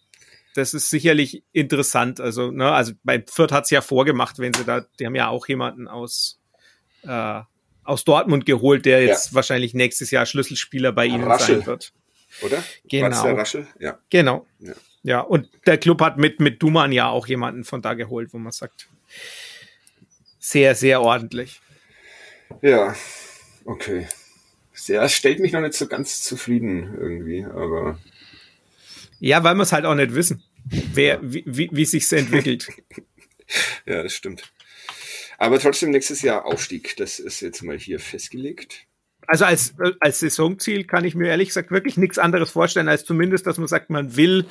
[0.58, 2.20] das ist sicherlich interessant.
[2.20, 5.46] Also, ne, also bei Fürth hat's ja vorgemacht, wenn sie da, die haben ja auch
[5.46, 6.40] jemanden aus,
[7.04, 7.40] äh,
[7.84, 9.34] aus Dortmund geholt, der jetzt ja.
[9.36, 11.92] wahrscheinlich nächstes Jahr Schlüsselspieler bei ihnen Raschel, sein wird.
[12.42, 12.62] Oder?
[12.88, 13.22] Genau.
[13.22, 13.66] Der Raschel?
[13.78, 13.98] Ja.
[14.10, 14.46] Genau.
[14.58, 14.74] Ja.
[15.04, 18.38] ja, und der Club hat mit, mit Duman ja auch jemanden von da geholt, wo
[18.38, 18.88] man sagt,
[20.40, 21.60] sehr, sehr ordentlich.
[22.62, 22.94] Ja,
[23.64, 24.08] okay.
[24.72, 27.98] Sehr, stellt mich noch nicht so ganz zufrieden irgendwie, aber
[29.20, 32.68] ja, weil wir es halt auch nicht wissen, wer, wie, wie, wie sich's entwickelt.
[33.86, 34.50] ja, das stimmt.
[35.38, 36.96] Aber trotzdem nächstes Jahr Aufstieg.
[36.96, 38.86] Das ist jetzt mal hier festgelegt.
[39.26, 43.46] Also als, als Saisonziel kann ich mir ehrlich gesagt wirklich nichts anderes vorstellen, als zumindest,
[43.46, 44.46] dass man sagt, man will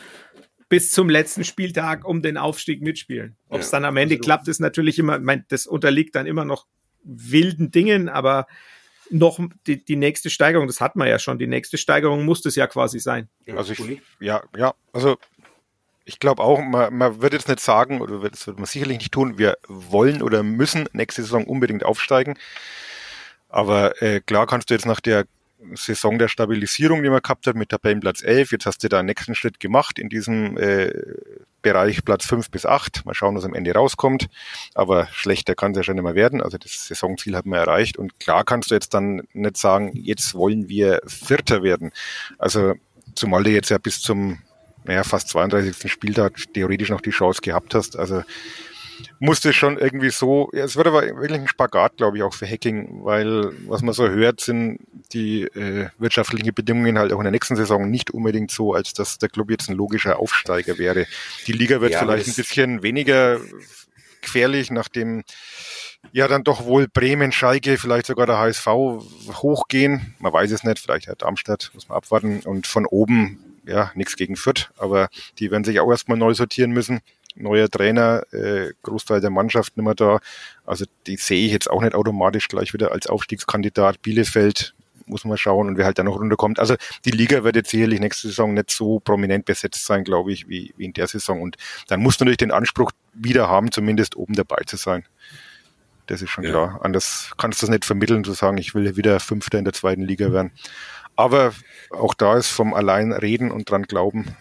[0.69, 3.37] bis zum letzten Spieltag um den Aufstieg mitspielen.
[3.49, 6.27] Ob es ja, dann am Ende also klappt, ist natürlich immer, mein, das unterliegt dann
[6.27, 6.67] immer noch
[7.03, 8.47] wilden Dingen, aber
[9.09, 12.55] noch die, die nächste Steigerung, das hat man ja schon, die nächste Steigerung muss das
[12.55, 13.29] ja quasi sein.
[13.55, 15.17] Also ich, ja, ja, also
[16.07, 19.11] ich glaube auch, man, man wird jetzt nicht sagen, oder das wird man sicherlich nicht
[19.11, 22.35] tun, wir wollen oder müssen nächste Saison unbedingt aufsteigen.
[23.49, 25.25] Aber äh, klar kannst du jetzt nach der
[25.73, 28.51] Saison der Stabilisierung, die man gehabt hat, mit Tabellenplatz 11.
[28.51, 30.93] Jetzt hast du da einen nächsten Schritt gemacht in diesem äh,
[31.61, 33.05] Bereich Platz 5 bis 8.
[33.05, 34.27] Mal schauen, was am Ende rauskommt.
[34.75, 36.41] Aber schlechter kann es ja schon mehr werden.
[36.41, 37.97] Also das Saisonziel hat man erreicht.
[37.97, 41.91] Und klar kannst du jetzt dann nicht sagen, jetzt wollen wir Vierter werden.
[42.37, 42.75] Also
[43.15, 44.39] zumal du jetzt ja bis zum
[44.87, 45.91] naja, fast 32.
[45.91, 47.97] Spieltag theoretisch noch die Chance gehabt hast.
[47.97, 48.23] Also
[49.19, 52.47] musste schon irgendwie so, ja, es wird aber wirklich ein Spagat, glaube ich, auch für
[52.47, 54.79] Hacking, weil was man so hört, sind
[55.13, 59.17] die äh, wirtschaftlichen Bedingungen halt auch in der nächsten Saison nicht unbedingt so, als dass
[59.17, 61.05] der Club jetzt ein logischer Aufsteiger wäre.
[61.45, 63.39] Die Liga wird ja, vielleicht ein bisschen weniger
[64.21, 65.23] gefährlich, nachdem
[66.11, 70.15] ja dann doch wohl Bremen, Schalke, vielleicht sogar der HSV hochgehen.
[70.19, 72.41] Man weiß es nicht, vielleicht hat Darmstadt, muss man abwarten.
[72.41, 75.09] Und von oben, ja, nichts gegen Fürth, aber
[75.39, 77.01] die werden sich auch erstmal neu sortieren müssen
[77.39, 80.19] neuer Trainer, äh, Großteil der Mannschaft nicht mehr da.
[80.65, 84.01] Also die sehe ich jetzt auch nicht automatisch gleich wieder als Aufstiegskandidat.
[84.01, 84.73] Bielefeld
[85.05, 86.59] muss man schauen und wer halt da noch runterkommt.
[86.59, 90.49] Also die Liga wird jetzt sicherlich nächste Saison nicht so prominent besetzt sein, glaube ich,
[90.49, 91.41] wie, wie in der Saison.
[91.41, 91.55] Und
[91.87, 95.05] dann musst du natürlich den Anspruch wieder haben, zumindest oben dabei zu sein.
[96.07, 96.51] Das ist schon ja.
[96.51, 96.79] klar.
[96.83, 100.03] Anders kannst du das nicht vermitteln, zu sagen, ich will wieder Fünfter in der zweiten
[100.03, 100.51] Liga werden.
[101.17, 101.53] Aber
[101.89, 104.35] auch da ist vom allein reden und dran glauben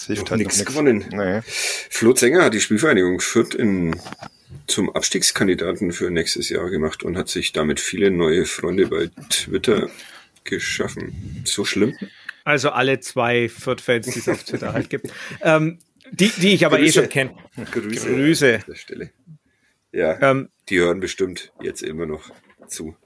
[0.00, 1.04] das hilft halt nichts gewonnen.
[1.12, 1.42] Nee.
[1.44, 4.00] Flo Zenger hat die Spielvereinigung Fürth in,
[4.66, 9.90] zum Abstiegskandidaten für nächstes Jahr gemacht und hat sich damit viele neue Freunde bei Twitter
[10.44, 11.42] geschaffen.
[11.44, 11.98] So schlimm.
[12.44, 15.12] Also alle zwei Fürth-Fans, die es auf Twitter halt gibt.
[15.42, 15.78] Ähm,
[16.10, 17.00] die, die ich aber Grüße.
[17.00, 17.34] eh schon kenne.
[17.70, 18.08] Grüße.
[18.08, 18.54] Grüße.
[18.54, 19.10] An der Stelle.
[19.92, 22.30] Ja, ähm, die hören bestimmt jetzt immer noch
[22.68, 22.96] zu.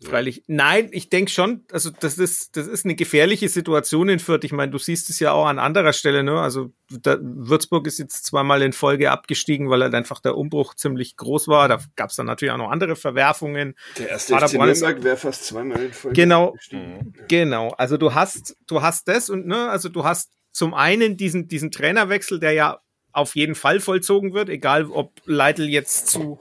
[0.00, 0.44] Freilich.
[0.46, 4.44] Nein, ich denke schon, also das ist, das ist eine gefährliche Situation in Fürth.
[4.44, 6.40] Ich meine, du siehst es ja auch an anderer Stelle, ne?
[6.40, 11.16] Also da, Würzburg ist jetzt zweimal in Folge abgestiegen, weil halt einfach der Umbruch ziemlich
[11.16, 11.66] groß war.
[11.66, 13.74] Da gab es dann natürlich auch noch andere Verwerfungen.
[13.98, 17.14] Der erste Paderborn FC Nürnberg wäre fast zweimal in Folge genau, abgestiegen.
[17.26, 21.48] Genau, also du hast, du hast das und ne, also du hast zum einen diesen,
[21.48, 22.80] diesen Trainerwechsel, der ja
[23.10, 26.38] auf jeden Fall vollzogen wird, egal ob Leitl jetzt zu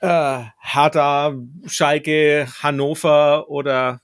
[0.00, 1.34] äh, Hertha,
[1.66, 4.00] Schalke, Hannover oder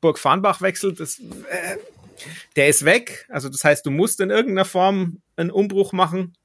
[0.00, 1.76] Burg Farnbach wechselt, das, äh,
[2.56, 3.26] der ist weg.
[3.28, 6.36] Also das heißt, du musst in irgendeiner Form einen Umbruch machen.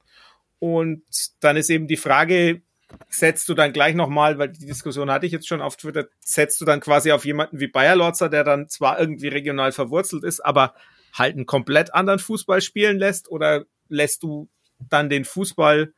[0.58, 1.02] Und
[1.40, 2.62] dann ist eben die Frage,
[3.08, 6.60] setzt du dann gleich nochmal, weil die Diskussion hatte ich jetzt schon auf Twitter, setzt
[6.60, 10.40] du dann quasi auf jemanden wie Bayer Lorzer, der dann zwar irgendwie regional verwurzelt ist,
[10.40, 10.74] aber
[11.14, 14.48] halt einen komplett anderen Fußball spielen lässt oder lässt du
[14.78, 15.92] dann den Fußball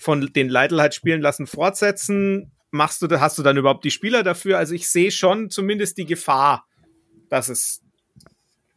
[0.00, 2.52] von den Leitl halt spielen lassen fortsetzen?
[2.70, 4.56] Machst du, hast du dann überhaupt die Spieler dafür?
[4.56, 6.66] Also ich sehe schon zumindest die Gefahr,
[7.28, 7.82] dass es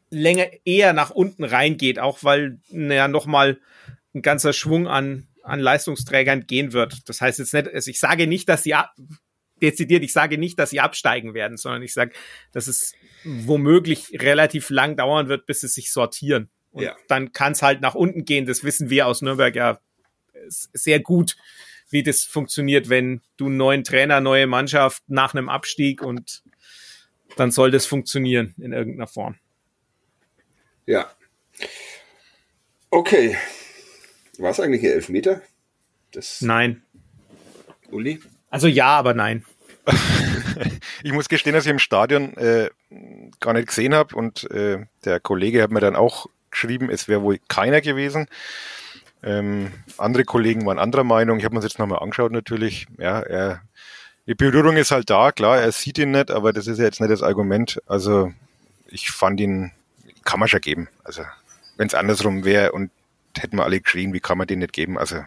[0.10, 3.60] länger eher nach unten reingeht, auch weil naja nochmal
[4.14, 7.08] ein ganzer Schwung an, an Leistungsträgern gehen wird.
[7.08, 8.76] Das heißt jetzt nicht, also ich sage nicht, dass sie
[9.62, 12.12] dezidiert, ich sage nicht, dass sie absteigen werden, sondern ich sage,
[12.52, 12.94] dass es
[13.24, 16.50] womöglich relativ lang dauern wird, bis sie sich sortieren.
[16.72, 16.96] Und ja.
[17.08, 18.46] dann kann es halt nach unten gehen.
[18.46, 19.80] Das wissen wir aus Nürnberg ja
[20.48, 21.36] sehr gut,
[21.90, 26.44] wie das funktioniert, wenn du einen neuen Trainer, neue Mannschaft nach einem Abstieg und
[27.36, 29.38] dann soll das funktionieren in irgendeiner Form.
[30.86, 31.12] Ja.
[32.90, 33.38] Okay.
[34.38, 35.42] War es eigentlich ein Elfmeter?
[36.12, 36.84] Das nein.
[37.92, 38.20] Uli?
[38.50, 39.46] Also ja, aber nein.
[41.04, 42.70] ich muss gestehen, dass ich im Stadion äh,
[43.40, 47.22] gar nicht gesehen habe und äh, der Kollege hat mir dann auch geschrieben, es wäre
[47.24, 48.28] wohl keiner gewesen.
[49.24, 51.40] Ähm, andere Kollegen waren anderer Meinung.
[51.40, 52.88] Ich habe mir das jetzt nochmal angeschaut natürlich.
[52.98, 53.62] Ja, er,
[54.28, 57.00] die Berührung ist halt da, klar, er sieht ihn nicht, aber das ist ja jetzt
[57.00, 57.82] nicht das Argument.
[57.88, 58.32] Also
[58.88, 59.72] ich fand ihn,
[60.24, 60.90] kann man schon geben.
[61.04, 61.24] Also
[61.78, 62.92] wenn es andersrum wäre und
[63.38, 64.98] hätten wir alle geschrien, wie kann man den nicht geben?
[64.98, 65.24] Also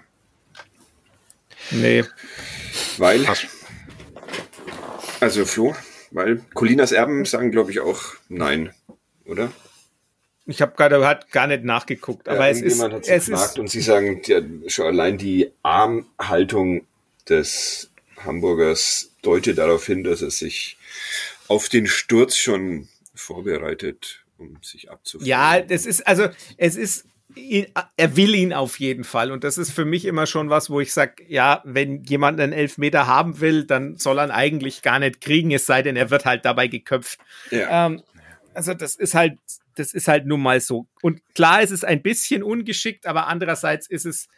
[1.70, 2.04] Nee.
[2.98, 3.24] Weil.
[3.24, 3.46] Passt.
[5.20, 5.74] Also Flo,
[6.10, 8.72] weil Colinas Erben sagen, glaube ich, auch nein,
[9.24, 9.50] oder?
[10.46, 13.68] Ich habe gerade hat gar nicht nachgeguckt, aber ja, es ist hat es ist und
[13.68, 16.86] sie sagen ja, schon allein die Armhaltung
[17.28, 17.90] des
[18.24, 20.78] Hamburgers deutet darauf hin, dass er sich
[21.48, 25.28] auf den Sturz schon vorbereitet, um sich abzufangen.
[25.28, 27.06] Ja, das ist also es ist
[27.96, 29.30] er will ihn auf jeden Fall.
[29.30, 32.52] Und das ist für mich immer schon was, wo ich sage, ja, wenn jemand einen
[32.52, 36.10] Elfmeter haben will, dann soll er ihn eigentlich gar nicht kriegen, es sei denn, er
[36.10, 37.18] wird halt dabei geköpft.
[37.50, 37.86] Ja.
[37.86, 38.02] Ähm,
[38.54, 39.38] also das ist halt,
[39.76, 40.88] das ist halt nun mal so.
[41.02, 44.28] Und klar ist es ein bisschen ungeschickt, aber andererseits ist es,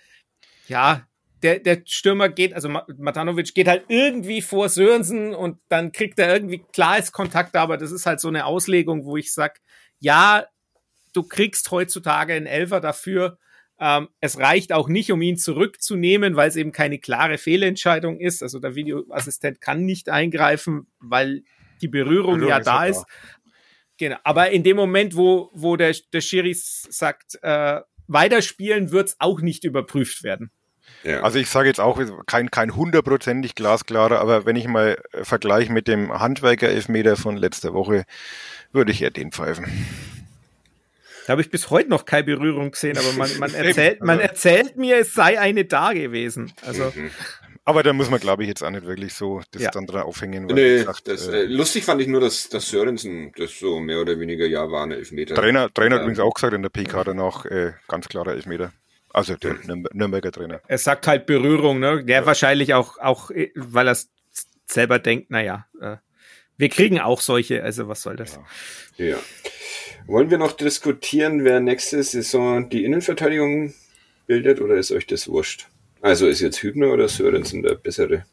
[0.66, 1.06] ja,
[1.42, 6.32] der, der Stürmer geht, also Matanovic geht halt irgendwie vor Sörensen und dann kriegt er
[6.32, 9.60] irgendwie, klar ist Kontakt, aber das ist halt so eine Auslegung, wo ich sag,
[10.00, 10.46] ja,
[11.12, 13.38] du kriegst heutzutage einen Elfer dafür.
[13.80, 18.42] Ähm, es reicht auch nicht, um ihn zurückzunehmen, weil es eben keine klare Fehlentscheidung ist.
[18.42, 21.44] Also der Videoassistent kann nicht eingreifen, weil
[21.80, 23.04] die Berührung, Berührung ja da ist.
[23.98, 24.16] Genau.
[24.24, 29.40] Aber in dem Moment, wo, wo der, der Schiri sagt, äh, weiterspielen, wird es auch
[29.40, 30.50] nicht überprüft werden.
[31.04, 31.20] Ja.
[31.22, 35.86] Also ich sage jetzt auch kein kein hundertprozentig glasklarer, aber wenn ich mal vergleiche mit
[35.86, 38.04] dem Handwerker-Elfmeter von letzter Woche,
[38.72, 39.66] würde ich eher den pfeifen.
[41.26, 44.76] Da habe ich bis heute noch keine Berührung gesehen, aber man, man, erzählt, man erzählt
[44.76, 46.52] mir, es sei eine da gewesen.
[46.64, 46.92] Also.
[46.94, 47.10] Mhm.
[47.68, 49.70] Aber da muss man, glaube ich, jetzt auch nicht wirklich so das ja.
[49.70, 50.48] dann dran aufhängen.
[50.48, 54.00] Weil nee, gesagt, das, äh, lustig fand ich nur, dass, dass Sörensen das so mehr
[54.00, 55.34] oder weniger ja war, eine Elfmeter.
[55.34, 58.72] Trainer, Trainer hat übrigens auch gesagt in der PK danach, äh, ganz klarer Elfmeter.
[59.12, 59.56] Also der
[59.92, 60.62] Nürnberger Trainer.
[60.66, 62.02] Er sagt halt Berührung, ne?
[62.06, 62.26] Der ja.
[62.26, 63.98] wahrscheinlich auch, auch, äh, weil er
[64.66, 65.96] selber denkt, naja, äh,
[66.56, 68.40] wir kriegen auch solche, also was soll das?
[68.96, 69.04] Ja.
[69.08, 69.18] ja.
[70.06, 73.74] Wollen wir noch diskutieren, wer nächste Saison die Innenverteidigung
[74.26, 75.68] bildet oder ist euch das wurscht?
[76.00, 78.24] Also ist jetzt Hübner oder Sörensen der bessere?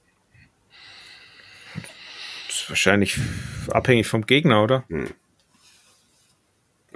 [2.47, 3.17] Das ist wahrscheinlich
[3.69, 4.85] abhängig vom Gegner, oder?
[4.89, 5.09] Hm.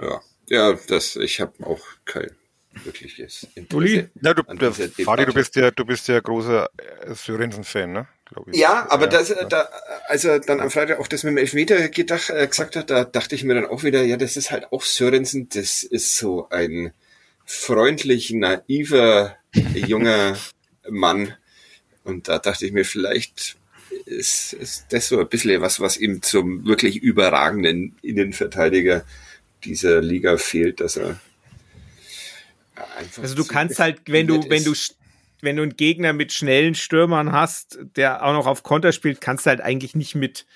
[0.00, 2.30] Ja, ja, das, ich habe auch kein
[2.84, 3.76] wirkliches Interesse.
[3.76, 4.08] Uli?
[4.22, 4.42] Ja, du,
[5.04, 6.70] Fadi, du bist ja, du bist ja großer
[7.14, 8.08] Sörensen-Fan, ne?
[8.30, 8.58] glaube ich.
[8.58, 9.44] Ja, aber ja, das, ja.
[9.44, 9.68] da,
[10.06, 13.04] als er dann am Freitag auch das mit dem Elfmeter gedacht, äh, gesagt hat, da
[13.04, 16.48] dachte ich mir dann auch wieder, ja, das ist halt auch Sörensen, das ist so
[16.50, 16.92] ein
[17.44, 19.36] freundlich naiver
[19.74, 20.36] junger
[20.88, 21.34] Mann.
[22.04, 23.56] Und da dachte ich mir, vielleicht
[24.06, 29.04] ist, ist das so ein bisschen was, was ihm zum wirklich überragenden Innenverteidiger
[29.64, 31.20] dieser Liga fehlt, dass er
[32.96, 33.22] einfach.
[33.22, 34.74] Also du kannst halt, wenn du, wenn du
[35.42, 39.46] wenn du einen Gegner mit schnellen Stürmern hast, der auch noch auf Konter spielt, kannst
[39.46, 40.46] du halt eigentlich nicht mit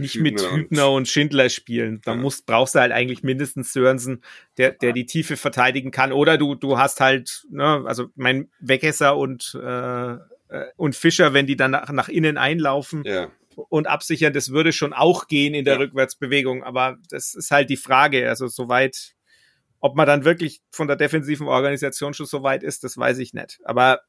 [0.00, 2.00] nicht mit Hübner und Schindler spielen.
[2.04, 2.16] Da ja.
[2.16, 4.22] musst, brauchst du halt eigentlich mindestens Sörensen,
[4.56, 6.12] der, der die Tiefe verteidigen kann.
[6.12, 10.16] Oder du, du hast halt, ne, also mein Wegesser und, äh,
[10.76, 13.30] und Fischer, wenn die dann nach, nach innen einlaufen ja.
[13.68, 15.80] und absichern, das würde schon auch gehen in der ja.
[15.80, 16.64] Rückwärtsbewegung.
[16.64, 18.28] Aber das ist halt die Frage.
[18.28, 19.14] Also soweit,
[19.80, 23.32] ob man dann wirklich von der defensiven Organisation schon so weit ist, das weiß ich
[23.32, 23.60] nicht.
[23.64, 24.00] Aber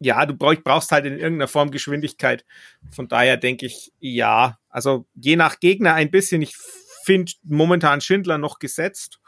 [0.00, 2.44] ja, du brauchst halt in irgendeiner Form Geschwindigkeit.
[2.90, 4.58] Von daher denke ich, ja.
[4.70, 6.40] Also je nach Gegner ein bisschen.
[6.40, 6.56] Ich
[7.04, 9.20] finde momentan Schindler noch gesetzt.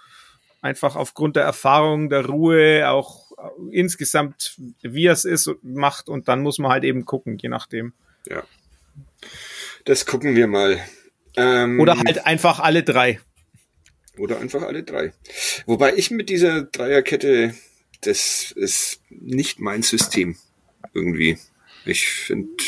[0.62, 3.32] Einfach aufgrund der Erfahrung, der Ruhe, auch
[3.70, 6.08] insgesamt, wie es ist, macht.
[6.08, 7.92] Und dann muss man halt eben gucken, je nachdem.
[8.26, 8.42] Ja.
[9.84, 10.80] Das gucken wir mal.
[11.36, 13.20] Ähm, Oder halt einfach alle drei.
[14.16, 15.12] Oder einfach alle drei.
[15.66, 17.54] Wobei ich mit dieser Dreierkette,
[18.02, 20.36] das ist nicht mein System
[20.92, 21.38] irgendwie.
[21.84, 22.64] Ich finde,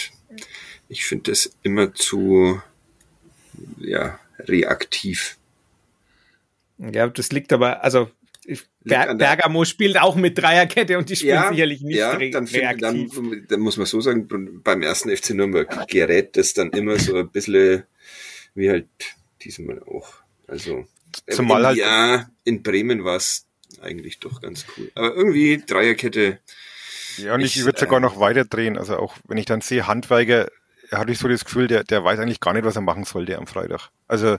[0.89, 2.61] ich finde das immer zu,
[3.79, 5.39] ja, reaktiv.
[6.79, 8.11] Ja, das liegt aber, also
[8.85, 12.83] Ber Bergamo spielt auch mit Dreierkette und die spielen ja, sicherlich nicht ja, dann, find,
[12.83, 14.29] dann, dann, muss man so sagen,
[14.63, 17.85] beim ersten FC Nürnberg gerät das dann immer so ein bisschen
[18.55, 18.89] wie halt
[19.41, 20.13] diesmal auch.
[20.47, 20.87] Also
[21.31, 23.47] Zumal im halt ja, in Bremen war es
[23.81, 24.91] eigentlich doch ganz cool.
[24.95, 26.41] Aber irgendwie Dreierkette.
[27.19, 28.79] Ja, und ich, ich würde sogar äh, noch weiter drehen.
[28.79, 30.49] Also auch wenn ich dann sehe, Handweiger,
[30.93, 33.37] hatte ich so das Gefühl, der, der weiß eigentlich gar nicht, was er machen sollte
[33.39, 33.91] am Freitag.
[34.07, 34.37] Also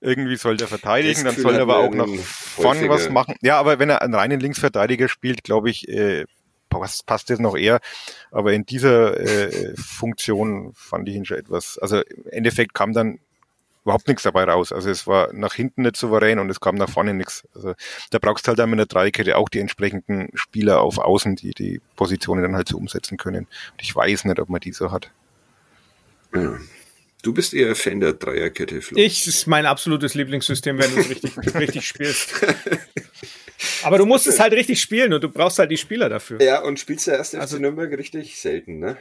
[0.00, 3.36] irgendwie soll der verteidigen, dann soll er aber auch noch von was machen.
[3.40, 6.26] Ja, aber wenn er einen reinen Linksverteidiger spielt, glaube ich, äh,
[6.68, 7.80] passt, passt das noch eher.
[8.30, 11.78] Aber in dieser äh, Funktion fand ich ihn schon etwas.
[11.78, 13.18] Also im Endeffekt kam dann
[13.84, 14.72] überhaupt nichts dabei raus.
[14.72, 17.46] Also es war nach hinten nicht souverän und es kam nach vorne nichts.
[17.54, 17.74] Also
[18.10, 21.52] da brauchst du halt dann mit der Dreikette auch die entsprechenden Spieler auf Außen, die
[21.52, 23.44] die Positionen dann halt so umsetzen können.
[23.44, 25.10] Und ich weiß nicht, ob man die so hat.
[26.34, 26.58] Ja.
[27.22, 28.98] Du bist eher Fan der Dreierkette, Flo.
[28.98, 32.34] Ich ist mein absolutes Lieblingssystem, wenn du es richtig, richtig spielst.
[33.82, 36.42] Aber du musst es halt richtig spielen und du brauchst halt die Spieler dafür.
[36.42, 38.98] Ja, und spielst du erst also, FC Nürnberg richtig selten, ne?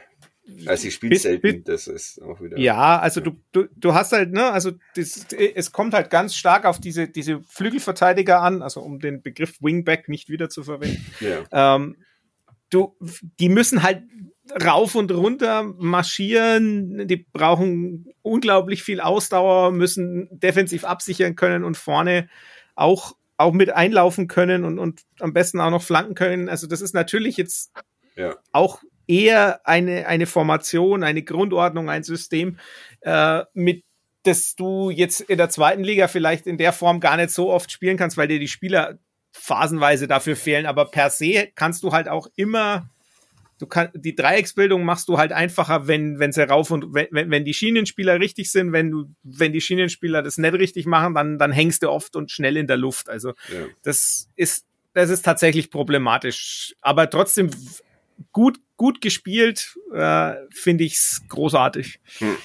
[0.65, 2.57] Also ich spiele selten, das ist auch wieder.
[2.57, 6.65] Ja, also du, du, du hast halt, ne, also das, es kommt halt ganz stark
[6.65, 11.05] auf diese, diese Flügelverteidiger an, also um den Begriff Wingback nicht wieder zu verwenden.
[11.21, 11.75] Ja.
[11.75, 11.95] Ähm,
[12.69, 12.97] du,
[13.39, 14.03] die müssen halt
[14.63, 22.27] rauf und runter marschieren, die brauchen unglaublich viel Ausdauer, müssen defensiv absichern können und vorne
[22.75, 26.49] auch, auch mit einlaufen können und, und am besten auch noch flanken können.
[26.49, 27.71] Also das ist natürlich jetzt
[28.17, 28.35] ja.
[28.51, 32.57] auch eher eine, eine Formation, eine Grundordnung, ein System,
[33.01, 33.83] äh, mit
[34.23, 37.71] das du jetzt in der zweiten Liga vielleicht in der Form gar nicht so oft
[37.71, 38.97] spielen kannst, weil dir die Spieler
[39.33, 40.65] phasenweise dafür fehlen.
[40.65, 42.89] Aber per se kannst du halt auch immer
[43.59, 47.45] du kannst die Dreiecksbildung machst du halt einfacher, wenn wenn sie rauf und wenn, wenn
[47.45, 51.51] die Schienenspieler richtig sind, wenn du wenn die Schienenspieler das nicht richtig machen, dann dann
[51.51, 53.09] hängst du oft und schnell in der Luft.
[53.09, 53.65] Also ja.
[53.83, 57.49] das ist das ist tatsächlich problematisch, aber trotzdem
[58.31, 62.01] gut gut gespielt, äh, finde ich's großartig.
[62.17, 62.35] Hm.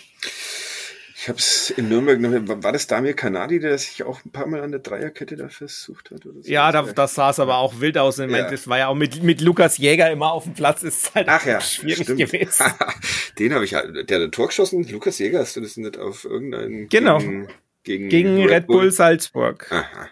[1.17, 4.61] Ich habe es in Nürnberg, war das Damir Kanadi, der sich auch ein paar Mal
[4.61, 6.25] an der Dreierkette da versucht hat?
[6.27, 6.49] Oder so?
[6.49, 8.21] Ja, da, das sah es aber auch wild aus.
[8.21, 11.13] Ich meine, das war ja auch mit, mit Lukas Jäger immer auf dem Platz, ist
[11.13, 12.21] halt Ach ja, schwierig stimmt.
[12.21, 12.67] gewesen.
[13.41, 16.25] Den habe ich, der hat ein Tor geschossen, Lukas Jäger, hast du das nicht auf
[16.25, 16.89] irgendeinen...
[16.89, 17.49] Genau, gegen,
[17.83, 19.67] gegen, gegen Red, Bull, Bull Salzburg.
[19.73, 20.09] Aha.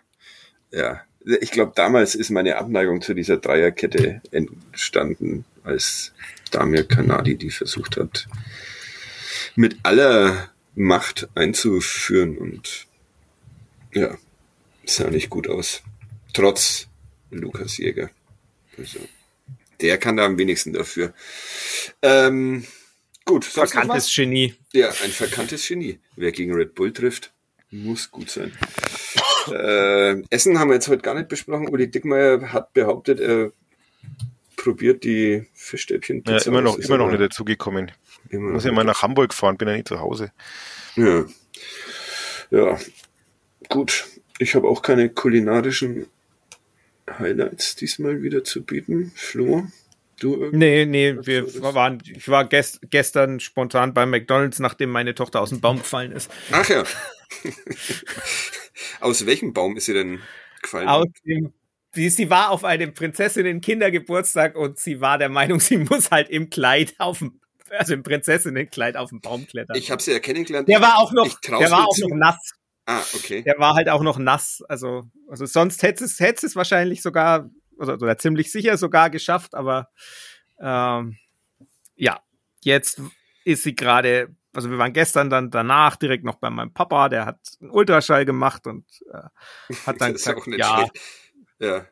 [0.73, 1.03] Ja,
[1.41, 6.13] ich glaube, damals ist meine Abneigung zu dieser Dreierkette entstanden, als
[6.51, 8.27] Damir Kanadi die versucht hat,
[9.57, 12.87] mit aller Macht einzuführen und
[13.93, 14.17] ja,
[14.85, 15.83] sah nicht gut aus.
[16.35, 16.89] Trotz
[17.31, 18.11] Lukas Jäger.
[18.77, 19.01] Also,
[19.81, 21.15] der kann da am wenigsten dafür.
[22.03, 22.67] Ähm,
[23.25, 23.45] gut.
[23.45, 24.55] Verkanntes Genie.
[24.73, 25.99] Ja, ein verkanntes Genie.
[26.17, 27.33] Wer gegen Red Bull trifft,
[27.71, 28.53] muss gut sein.
[29.51, 31.69] äh, Essen haben wir jetzt heute gar nicht besprochen.
[31.69, 33.53] Uli Dickmeyer hat behauptet, er
[34.67, 36.25] probiert die Fischstäbchen.
[36.27, 37.93] Ja, immer noch, immer noch nicht dazugekommen.
[38.31, 40.33] Immer Muss ja mal nach Hamburg fahren, bin ja nicht zu Hause.
[40.97, 41.25] Ja.
[42.51, 42.77] Ja.
[43.69, 44.07] Gut.
[44.41, 46.07] Ich habe auch keine kulinarischen
[47.09, 49.13] Highlights diesmal wieder zu bieten.
[49.15, 49.69] Flo,
[50.19, 50.57] du irgendwie?
[50.57, 55.51] Nee, nee, wir waren, ich war gest, gestern spontan bei McDonalds, nachdem meine Tochter aus
[55.51, 56.29] dem Baum gefallen ist.
[56.51, 56.83] Ach ja.
[59.01, 60.19] aus welchem Baum ist sie denn
[60.61, 60.89] gefallen?
[60.89, 61.53] Aus dem
[61.97, 66.49] sie, sie war auf einem Prinzessinnen-Kindergeburtstag und sie war der Meinung, sie muss halt im
[66.51, 69.77] Kleid auf dem also im Prinzessinnenkleid auf dem Baum klettern.
[69.77, 70.69] Ich habe sie ja kennengelernt.
[70.69, 72.53] Der war auch noch, der war auch noch nass.
[72.85, 73.43] Ah, okay.
[73.43, 74.63] Der war halt auch noch nass.
[74.69, 79.57] Also, also sonst hätte es, hätte es wahrscheinlich sogar, oder, oder ziemlich sicher sogar geschafft,
[79.57, 79.89] aber
[80.61, 81.17] ähm,
[81.97, 82.21] ja,
[82.63, 83.03] jetzt
[83.45, 87.27] ist sie gerade, also wir waren gestern dann danach direkt noch bei meinem Papa, der
[87.27, 90.87] hat einen Ultraschall gemacht und äh, hat dann gesagt, ja,
[91.59, 91.87] ja,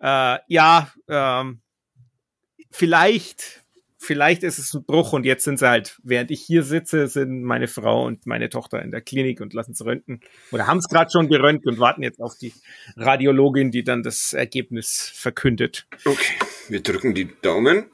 [0.00, 1.60] äh, ja, ähm,
[2.70, 3.60] vielleicht
[4.00, 7.42] vielleicht ist es ein Bruch und jetzt sind sie halt, während ich hier sitze, sind
[7.42, 10.20] meine Frau und meine Tochter in der Klinik und lassen es röntgen
[10.50, 12.54] oder haben es gerade schon geröntgt und warten jetzt auf die
[12.96, 15.86] Radiologin, die dann das Ergebnis verkündet.
[16.04, 16.34] Okay,
[16.68, 17.90] wir drücken die Daumen.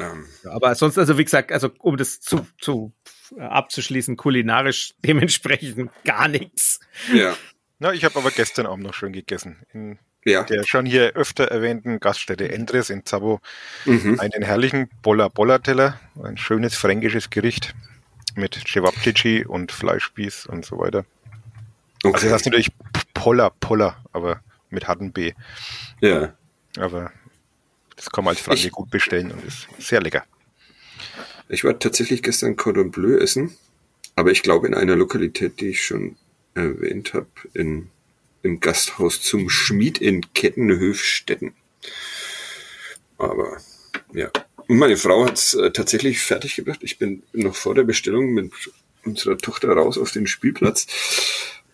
[0.00, 0.26] Ähm.
[0.50, 2.92] Aber sonst, also wie gesagt, also um das zu, zu
[3.36, 6.80] äh, abzuschließen, kulinarisch dementsprechend gar nichts.
[7.12, 7.36] Ja.
[7.84, 9.58] Na, ich habe aber gestern Abend noch schön gegessen.
[9.74, 10.42] In ja.
[10.42, 13.40] der schon hier öfter erwähnten Gaststätte Endres in Zabo
[13.84, 14.18] mhm.
[14.20, 17.74] einen herrlichen Boller Boller Teller, ein schönes fränkisches Gericht
[18.36, 21.04] mit Cevapcici und Fleischspieß und so weiter.
[22.02, 22.14] Okay.
[22.14, 22.72] Also das heißt natürlich
[23.12, 25.34] Poller Poller, aber mit harten B.
[26.00, 26.32] Ja.
[26.78, 27.12] Aber
[27.96, 30.24] Das kann man als Franke gut bestellen und ist sehr lecker.
[31.50, 33.54] Ich war tatsächlich gestern Cordon Bleu essen,
[34.16, 36.16] aber ich glaube in einer Lokalität, die ich schon
[36.54, 37.88] erwähnt habe, in,
[38.42, 41.52] im Gasthaus zum Schmied in Kettenhöfstetten.
[43.18, 43.58] Aber
[44.12, 44.30] ja.
[44.66, 46.80] Und meine Frau hat es äh, tatsächlich fertig gebracht.
[46.82, 48.52] Ich bin noch vor der Bestellung mit
[49.04, 50.86] unserer Tochter raus auf den Spielplatz.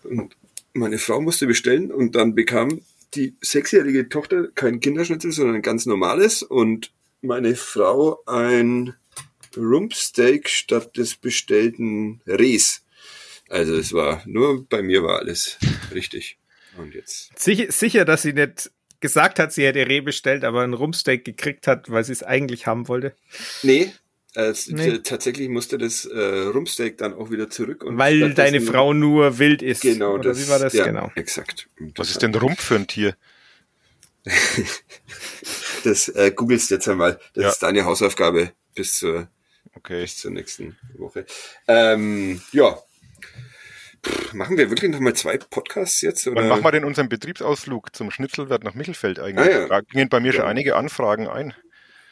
[0.03, 0.35] Und
[0.73, 2.81] meine Frau musste bestellen und dann bekam
[3.13, 8.95] die sechsjährige Tochter kein Kinderschnitzel, sondern ein ganz normales und meine Frau ein
[9.55, 12.83] Rumpsteak statt des bestellten Rehs.
[13.51, 15.57] Also es war nur bei mir war alles
[15.93, 16.37] richtig.
[16.77, 17.37] Und jetzt.
[17.37, 18.71] Sicher, sicher, dass sie nicht
[19.01, 22.65] gesagt hat, sie hätte Reh bestellt, aber ein Rumpsteak gekriegt hat, weil sie es eigentlich
[22.65, 23.13] haben wollte.
[23.61, 23.91] Nee,
[24.35, 24.99] äh, nee.
[24.99, 27.83] tatsächlich musste das äh, Rumpsteak dann auch wieder zurück.
[27.83, 29.81] Und weil deine Frau nur wild ist.
[29.81, 30.71] Genau, Oder das, wie war das?
[30.73, 31.11] Ja, genau.
[31.15, 31.67] Exakt.
[31.97, 33.17] Was ist denn Rumpf für ein Tier?
[35.83, 37.19] das äh, googelst jetzt einmal.
[37.33, 37.49] Das Ja.
[37.49, 39.27] ist deine Hausaufgabe bis zur,
[39.75, 40.01] Okay.
[40.03, 41.25] bis zur nächsten Woche.
[41.67, 42.79] Ähm, ja.
[44.05, 46.25] Pff, machen wir wirklich noch mal zwei Podcasts jetzt?
[46.27, 46.41] Oder?
[46.41, 49.47] Wann machen wir denn unseren Betriebsausflug zum Schnitzelwert nach Michelfeld eigentlich?
[49.47, 49.67] Ah, ja.
[49.67, 50.47] Da gingen bei mir schon Ja.
[50.47, 51.53] einige Anfragen ein.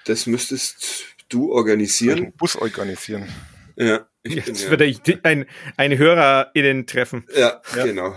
[0.06, 2.34] Das müsstest du Einen organisieren.
[2.38, 3.28] Bus organisieren.
[3.76, 5.46] Ja, ich Jetzt ja, wird ein, ein,
[5.78, 7.26] ein HörerInnen-Treffen.
[7.36, 7.86] ja, Ja.
[7.86, 8.16] genau.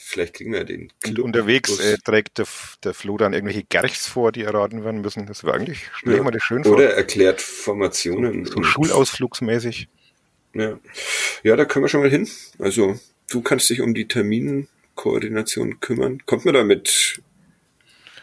[0.00, 2.46] Vielleicht kriegen wir den Club- unterwegs äh, trägt der,
[2.84, 5.26] der Flo dann irgendwelche Gerchs vor, die erraten werden müssen.
[5.26, 6.18] Das wäre eigentlich, stell Ja.
[6.18, 6.74] ich mir das schön vor.
[6.76, 8.44] Oder erklärt Formationen.
[8.46, 9.88] So und- schulausflugsmäßig.
[10.58, 10.78] Ja.
[11.42, 12.28] ja, da können wir schon mal hin.
[12.58, 12.98] Also
[13.30, 16.22] du kannst dich um die Terminkoordination kümmern.
[16.26, 17.22] Kommt man da mit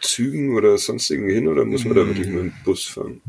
[0.00, 3.22] Zügen oder sonstigen hin oder muss man da wirklich mit dem Bus fahren?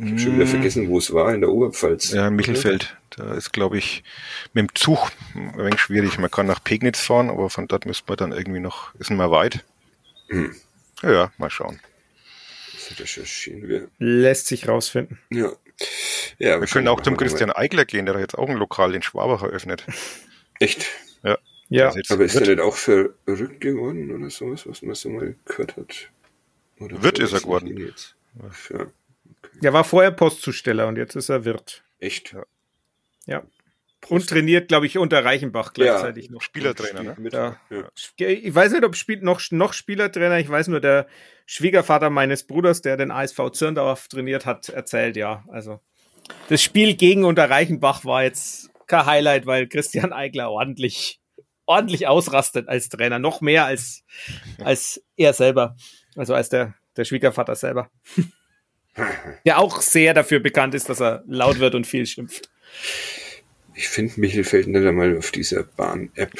[0.00, 2.12] Ich habe schon wieder vergessen, wo es war, in der Oberpfalz.
[2.12, 2.16] Mm.
[2.16, 2.96] Ja, in Michelfeld.
[3.10, 4.04] Da ist, glaube ich,
[4.52, 6.18] mit dem Zug ein wenig schwierig.
[6.18, 9.32] Man kann nach Pegnitz fahren, aber von dort müsste man dann irgendwie noch, ist mal
[9.32, 9.64] weit.
[10.28, 10.54] Hm.
[11.02, 11.80] Ja, ja, mal schauen.
[12.74, 13.88] Das recherchieren wir.
[13.98, 15.18] Lässt sich rausfinden.
[15.30, 15.50] Ja.
[16.38, 19.02] Ja Wir können auch zum Christian Eigler gehen, der hat jetzt auch ein Lokal in
[19.02, 19.84] Schwabach eröffnet.
[20.60, 20.86] Echt?
[21.70, 21.88] Ja.
[21.88, 25.34] Ist jetzt- Aber ist wird, nicht auch verrückt geworden oder sowas, was man so mal
[25.44, 26.10] gehört hat?
[26.80, 27.76] Oder Wird oder ist er geworden.
[27.76, 28.16] Jetzt?
[28.70, 28.86] Ja.
[29.62, 31.82] Der war vorher Postzusteller und jetzt ist er Wirt.
[31.98, 32.34] Echt?
[33.26, 33.42] Ja.
[34.08, 36.40] Und trainiert, glaube ich, unter Reichenbach gleichzeitig noch.
[36.40, 37.28] Spielertrainer, ne?
[37.32, 37.60] Ja.
[37.70, 38.28] ja.
[38.28, 40.38] Ich weiß nicht, ob spielt noch, noch Spielertrainer.
[40.38, 41.08] Ich weiß nur, der
[41.46, 45.44] Schwiegervater meines Bruders, der den ASV Zirndorf trainiert hat, erzählt, ja.
[45.48, 45.80] Also
[46.48, 51.20] das Spiel gegen Unterreichenbach war jetzt kein Highlight, weil Christian Eigler ordentlich,
[51.66, 53.18] ordentlich ausrastet als Trainer.
[53.18, 54.04] Noch mehr als,
[54.62, 55.76] als er selber.
[56.16, 57.90] Also als der, der Schwiegervater selber.
[59.44, 62.50] Der auch sehr dafür bekannt ist, dass er laut wird und viel schimpft.
[63.78, 66.32] Ich finde Michelfeld nicht einmal auf dieser Bahn-App.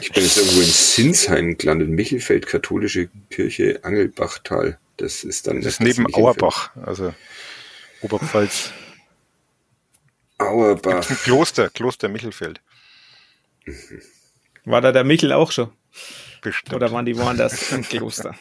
[0.00, 1.88] ich bin jetzt irgendwo in Sinsheim gelandet.
[1.88, 4.78] Michelfeld, katholische Kirche, Angelbachtal.
[4.96, 6.24] Das ist dann Das ist neben Michelfeld.
[6.24, 7.12] Auerbach, also
[8.00, 8.70] Oberpfalz.
[10.38, 11.10] Auerbach.
[11.10, 12.60] Ein Kloster, Kloster Michelfeld.
[14.64, 15.72] War da der Michel auch schon?
[16.42, 16.74] Bestimmt.
[16.76, 18.36] Oder waren die woanders im Kloster?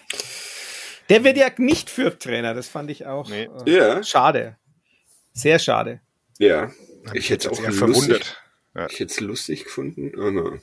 [1.09, 3.49] Der wird ja nicht Fürth-Trainer, das fand ich auch Nee.
[3.65, 4.57] äh, Ja, schade.
[5.33, 6.01] Sehr schade.
[6.37, 6.71] ja.
[7.05, 8.43] Hab Ich hätte auch eher lustig, verwundert.
[8.75, 8.87] Ja.
[8.89, 10.59] ich hätte es lustig gefunden, aber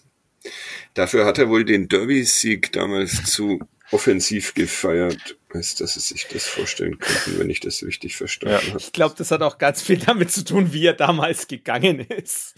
[0.95, 6.47] dafür hat er wohl den Derby-Sieg damals zu offensiv gefeiert, als dass sie sich das
[6.47, 8.78] vorstellen könnten, wenn ich das richtig verstanden habe.
[8.78, 12.55] Ich glaube, das hat auch ganz viel damit zu tun, wie er damals gegangen ist.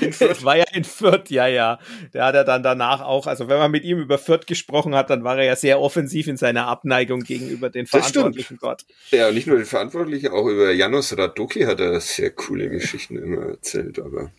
[0.00, 0.42] In Fürth?
[0.44, 1.78] War ja in Fürth, ja, ja.
[2.14, 5.10] Der hat er dann danach auch, also wenn man mit ihm über Fürth gesprochen hat,
[5.10, 7.86] dann war er ja sehr offensiv in seiner Abneigung gegenüber den.
[7.86, 8.86] Verantwortlichen dort.
[9.10, 13.42] Ja, nicht nur den Verantwortlichen, auch über Janos Radoki hat er sehr coole Geschichten immer
[13.46, 14.30] erzählt, aber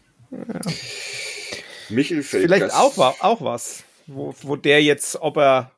[1.89, 2.43] Michelfeld.
[2.45, 5.71] Vielleicht Gast- auch, wa- auch was, wo, wo der jetzt, ob er,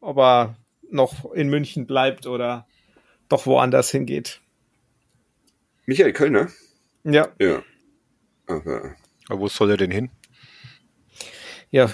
[0.00, 0.56] ob er
[0.90, 2.66] noch in München bleibt oder
[3.28, 4.40] doch woanders hingeht.
[5.86, 6.48] Michael Kölner?
[7.04, 7.62] Ja, Ja.
[8.52, 8.94] Aber
[9.28, 10.10] Aber wo soll er denn hin?
[11.70, 11.90] ja.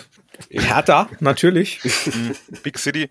[0.51, 1.81] Hertha, natürlich.
[2.63, 3.09] Big City?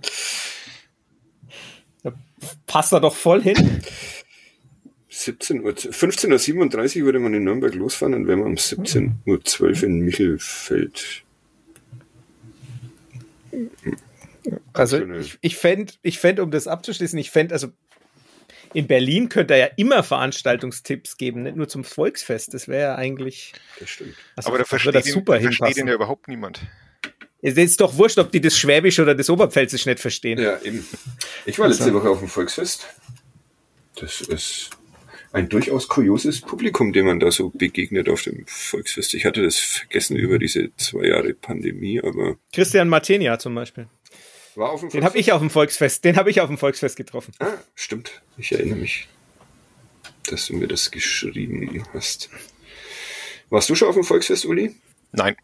[2.66, 3.82] Passt da doch voll hin.
[5.10, 9.84] 17 Uhr, 15.37 Uhr würde man in Nürnberg losfahren, dann wären wir um 17.12 Uhr
[9.84, 11.24] in Michelfeld.
[14.74, 17.70] Also ich, ich fände, ich fänd, um das abzuschließen, ich fände, also
[18.74, 22.54] in Berlin könnte er ja immer Veranstaltungstipps geben, nicht nur zum Volksfest.
[22.54, 23.54] Das wäre ja eigentlich.
[23.80, 24.16] Das stimmt.
[24.36, 26.62] Also, Aber da das würde versteht, ihn, super da versteht ihn ja überhaupt niemand.
[27.42, 30.40] Es ist doch wurscht, ob die das Schwäbisch oder das Oberpfälzisch nicht verstehen.
[30.40, 30.86] Ja, eben.
[31.46, 32.88] Ich war letzte Also- Woche auf dem Volksfest.
[34.00, 34.70] Das ist
[35.34, 39.14] ein durchaus kurioses Publikum, dem man da so begegnet auf dem Volksfest.
[39.14, 43.88] Ich hatte das vergessen über diese zwei Jahre Pandemie, aber Christian Martenia zum Beispiel.
[44.58, 46.96] War auf dem Den habe ich auf dem Volksfest, den habe ich auf dem Volksfest
[46.96, 47.32] getroffen.
[47.38, 48.24] Ah, stimmt.
[48.38, 49.08] Ich erinnere mich,
[50.26, 52.32] dass du mir das geschrieben hast.
[53.52, 54.76] Warst du schon auf dem Volksfest, Uli?
[55.12, 55.36] Nein.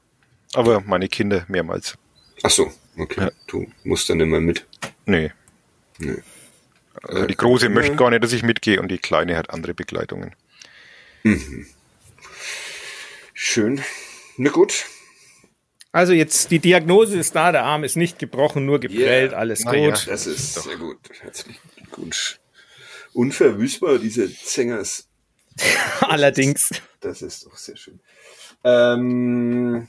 [0.53, 1.95] Aber meine Kinder mehrmals.
[2.41, 3.21] Ach so, okay.
[3.21, 3.31] Ja.
[3.45, 4.65] Du musst dann immer mit.
[5.05, 5.31] Nee.
[5.99, 6.17] Nee.
[7.03, 7.71] Also die Große Ja.
[7.71, 10.35] möchte gar nicht, dass ich mitgehe und die Kleine hat andere Begleitungen.
[13.35, 13.81] Schön.
[14.37, 14.85] Na gut.
[15.93, 19.39] Also jetzt, die Diagnose ist da, der Arm ist nicht gebrochen, nur geprellt, Yeah.
[19.39, 20.05] alles Na gut.
[20.05, 20.11] ja.
[20.11, 20.63] Das ist Doch.
[20.63, 20.97] sehr gut.
[21.21, 22.39] Herzlichen Glückwunsch.
[23.13, 25.07] Unverwüstbar, diese Zängers.
[26.01, 26.71] Allerdings.
[26.99, 27.99] Das ist doch sehr schön.
[28.63, 29.87] Ähm,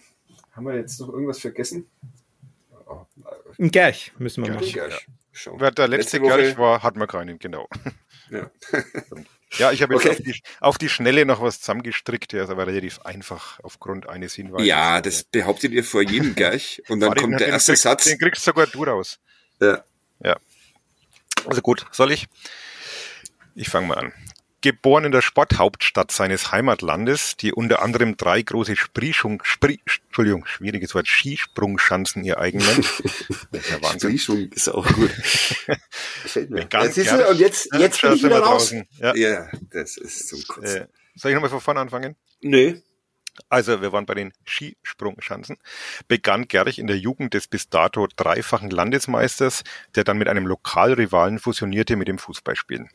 [0.52, 1.86] haben wir jetzt noch irgendwas vergessen?
[2.86, 3.06] Oh,
[3.58, 4.66] Ein Gerch müssen wir machen.
[4.66, 4.88] ja.
[5.56, 7.66] Wer der letzte, Woche- Gerch war, hat man keinen, genau.
[8.30, 8.50] Ja.
[9.56, 10.10] Ja, ich habe jetzt Okay.
[10.10, 14.34] auf, die, auf die Schnelle noch was zusammengestrickt, der ist aber relativ einfach aufgrund eines
[14.34, 14.66] Hinweises.
[14.66, 18.04] ja, das behauptet ihr vor jedem Gerch und dann kommt der erste kriegst- Satz.
[18.04, 19.20] Den kriegst sogar du raus.
[19.60, 19.84] Ja.
[20.18, 20.36] Ja.
[21.46, 22.26] Also gut, soll ich?
[23.54, 24.12] Ich fange mal an.
[24.64, 30.94] Geboren in der Sporthauptstadt seines Heimatlandes, die unter anderem drei große Spriechung, Spri, Entschuldigung, schwieriges
[30.94, 32.90] Wort, Skisprungschanzen ihr eigen nennt.
[33.52, 34.12] Ja Wahnsinn.
[34.12, 35.10] Riechung ist auch gut.
[36.22, 36.64] Gefällt mir.
[36.64, 38.70] Ganz Ja, du, und jetzt, jetzt bin ich wieder raus.
[38.70, 38.88] draußen.
[39.00, 39.14] Ja.
[39.14, 40.82] Ja, das ist zum Kotzen.
[40.82, 42.16] Äh, soll ich nochmal von vorne anfangen?
[42.40, 42.80] Nee.
[43.50, 45.58] Also, wir waren bei den Skisprungschanzen.
[46.08, 49.62] Begann Gerch in der Jugend des bis dato dreifachen Landesmeisters,
[49.94, 52.88] der dann mit einem Lokalrivalen fusionierte mit dem Fußballspielen.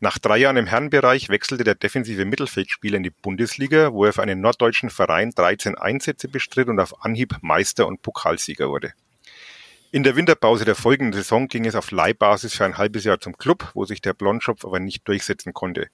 [0.00, 4.22] Nach drei Jahren im Herrenbereich wechselte der defensive Mittelfeldspieler in die Bundesliga, wo er für
[4.22, 8.92] einen norddeutschen Verein 13 Einsätze bestritt und auf Anhieb Meister und Pokalsieger wurde.
[9.94, 13.38] In der Winterpause der folgenden Saison ging es auf Leihbasis für ein halbes Jahr zum
[13.38, 15.86] Club, wo sich der Blondschopf aber nicht durchsetzen konnte.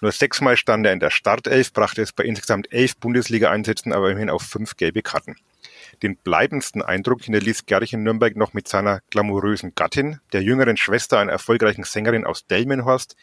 [0.00, 4.30] Nur sechsmal stand er in der Startelf, brachte es bei insgesamt elf Bundesliga-Einsätzen aber immerhin
[4.30, 5.36] auf fünf gelbe Karten.
[6.02, 11.18] Den bleibendsten Eindruck hinterließ Gerch in Nürnberg noch mit seiner glamourösen Gattin, der jüngeren Schwester
[11.18, 13.16] einer erfolgreichen Sängerin aus Delmenhorst,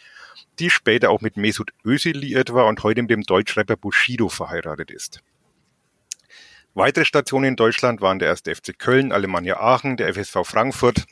[0.59, 4.91] die später auch mit Mesut Özil liiert war und heute mit dem Deutschrapper Bushido verheiratet
[4.91, 5.21] ist.
[6.73, 8.43] Weitere Stationen in Deutschland waren der 1.
[8.45, 11.05] FC Köln, Alemannia Aachen, der FSV Frankfurt,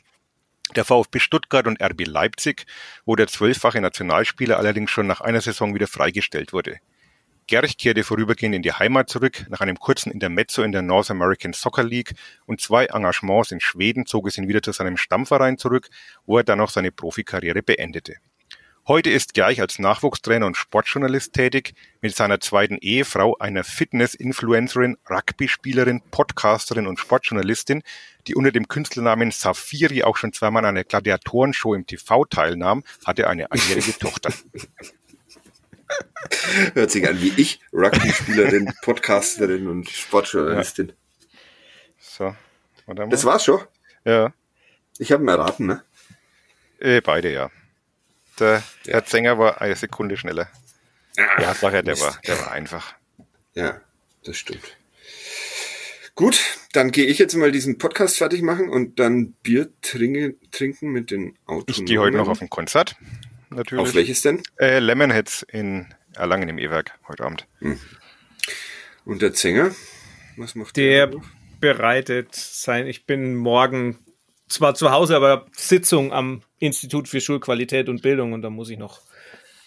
[0.74, 2.66] der VfB Stuttgart und RB Leipzig,
[3.04, 6.78] wo der zwölffache Nationalspieler allerdings schon nach einer Saison wieder freigestellt wurde.
[7.50, 9.44] Gerch kehrte vorübergehend in die Heimat zurück.
[9.48, 12.14] Nach einem kurzen Intermezzo in der North American Soccer League
[12.46, 15.88] und zwei Engagements in Schweden zog es ihn wieder zu seinem Stammverein zurück,
[16.26, 18.14] wo er dann auch seine Profikarriere beendete.
[18.86, 26.02] Heute ist Gerch als Nachwuchstrainer und Sportjournalist tätig, mit seiner zweiten Ehefrau, einer Fitness-Influencerin, Rugby-Spielerin,
[26.12, 27.82] Podcasterin und Sportjournalistin,
[28.28, 33.28] die unter dem Künstlernamen Safiri auch schon zweimal an einer Gladiatorenshow im TV teilnahm, hatte
[33.28, 34.32] eine einjährige Tochter.
[36.74, 40.92] Hört sich an wie ich, Rugby-Spielerin, Podcasterin und Sportjournalistin.
[41.98, 42.34] So,
[42.86, 43.08] warte mal.
[43.08, 43.60] Das war's schon.
[44.04, 44.32] ja,
[44.98, 45.82] Ich habe ihn erraten, ne?
[46.78, 47.50] äh, beide ja.
[48.38, 48.92] Der Ja.
[48.94, 50.48] Herr Zenger war eine Sekunde schneller.
[51.18, 52.02] Ah, Ja, sag ja, der Mist.
[52.02, 52.94] war, der war einfach.
[53.54, 53.80] Ja,
[54.24, 54.76] das stimmt.
[56.14, 56.40] Gut,
[56.72, 61.10] dann gehe ich jetzt mal diesen Podcast fertig machen und dann Bier trinke, trinken mit
[61.10, 61.78] den Autos.
[61.78, 62.96] Ich gehe heute noch auf ein Konzert.
[63.50, 63.82] Natürlich.
[63.82, 64.42] Auf welches denn?
[64.58, 67.46] Äh, Lemonheads in Erlangen im E-Werk heute Abend.
[69.04, 69.74] Und der Sänger?
[70.36, 71.20] Was macht Der der?
[71.60, 73.98] bereitet sein, ich bin morgen
[74.48, 78.78] zwar zu Hause, aber Sitzung am Institut für Schulqualität und Bildung und da muss ich
[78.78, 79.02] noch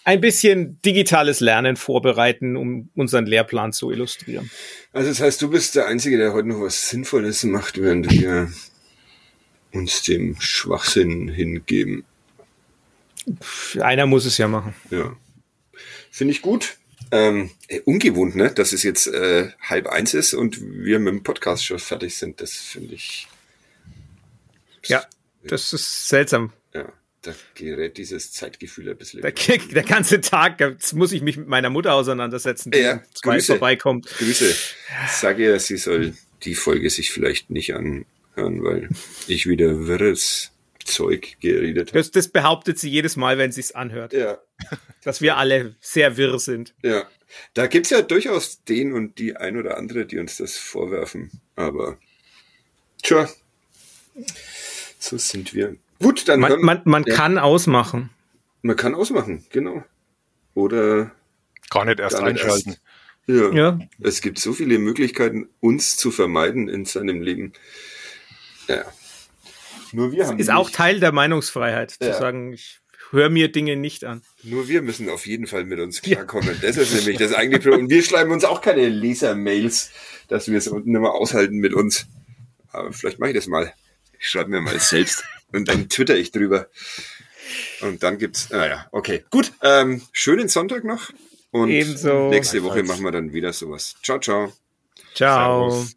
[0.04, 4.50] ein bisschen digitales Lernen vorbereiten, um unseren Lehrplan zu illustrieren.
[4.92, 8.52] Also das heißt, du bist der Einzige, der heute noch was Sinnvolles macht, während wir
[9.72, 12.04] uns dem Schwachsinn hingeben.
[13.80, 14.74] Einer muss es ja machen.
[14.90, 15.16] Ja.
[16.10, 16.76] Finde ich gut.
[17.10, 17.50] Ähm,
[17.84, 18.50] ungewohnt, ne?
[18.52, 22.40] Dass es jetzt äh, halb eins ist und wir mit dem Podcast schon fertig sind.
[22.40, 23.28] Das finde ich.
[24.86, 25.04] Ja,
[25.44, 26.52] das ist seltsam.
[26.74, 26.90] Ja,
[27.22, 29.22] da gerät dieses Zeitgefühl ein bisschen.
[29.22, 33.34] Der, der ganze Tag, jetzt muss ich mich mit meiner Mutter auseinandersetzen, die Ja, zwei
[33.36, 33.52] Grüße.
[33.52, 34.06] vorbeikommt.
[34.18, 34.54] Grüße.
[35.08, 38.04] Sag ihr, sie soll die Folge sich vielleicht nicht anhören,
[38.36, 38.88] weil
[39.26, 40.50] ich wieder wirres
[40.84, 41.98] Zeug geredet habe.
[41.98, 44.38] Das, das behauptet sie jedes Mal, wenn sie es anhört, Ja,
[45.02, 46.74] dass wir alle sehr wirr sind.
[46.82, 47.04] ja.
[47.52, 51.32] Da gibt's ja durchaus den und die ein oder andere, die uns das vorwerfen.
[51.56, 51.98] Aber
[53.02, 53.28] tja,
[55.00, 55.76] so sind wir.
[56.00, 58.10] Gut, dann Man, hören- man, man ja, kann ausmachen.
[58.62, 59.82] man kann ausmachen, genau.
[60.54, 61.10] Oder
[61.70, 62.76] Gar nicht erst Gar nicht einschalten.
[63.26, 63.78] ja, Ja.
[64.00, 67.52] es gibt so viele Möglichkeiten, uns zu vermeiden in seinem Leben.
[68.68, 68.84] Ja.
[69.94, 70.70] Nur wir haben Ist auch.
[70.70, 72.18] Teil der Meinungsfreiheit, zu Ja.
[72.18, 72.80] sagen, ich
[73.10, 74.22] höre mir Dinge nicht an.
[74.42, 76.58] Nur wir müssen auf jeden Fall mit uns klarkommen.
[76.62, 77.84] Das ist nämlich das eigentliche Problem.
[77.86, 79.90] Und wir schreiben uns auch keine Leser-Mails,
[80.28, 82.06] dass wir es unten immer aushalten mit uns.
[82.70, 83.72] Aber vielleicht mache ich das mal.
[84.18, 85.22] Ich schreibe mir mal selbst
[85.52, 86.68] und dann twitter ich drüber.
[87.82, 89.24] Und dann gibt's, naja, okay.
[89.30, 91.10] Gut, ähm, schönen Sonntag noch.
[91.50, 92.30] Und Ebenso.
[92.30, 93.94] nächste Woche machen wir dann wieder sowas.
[94.02, 94.52] Ciao, ciao.
[95.14, 95.70] Ciao.
[95.70, 95.96] Servus.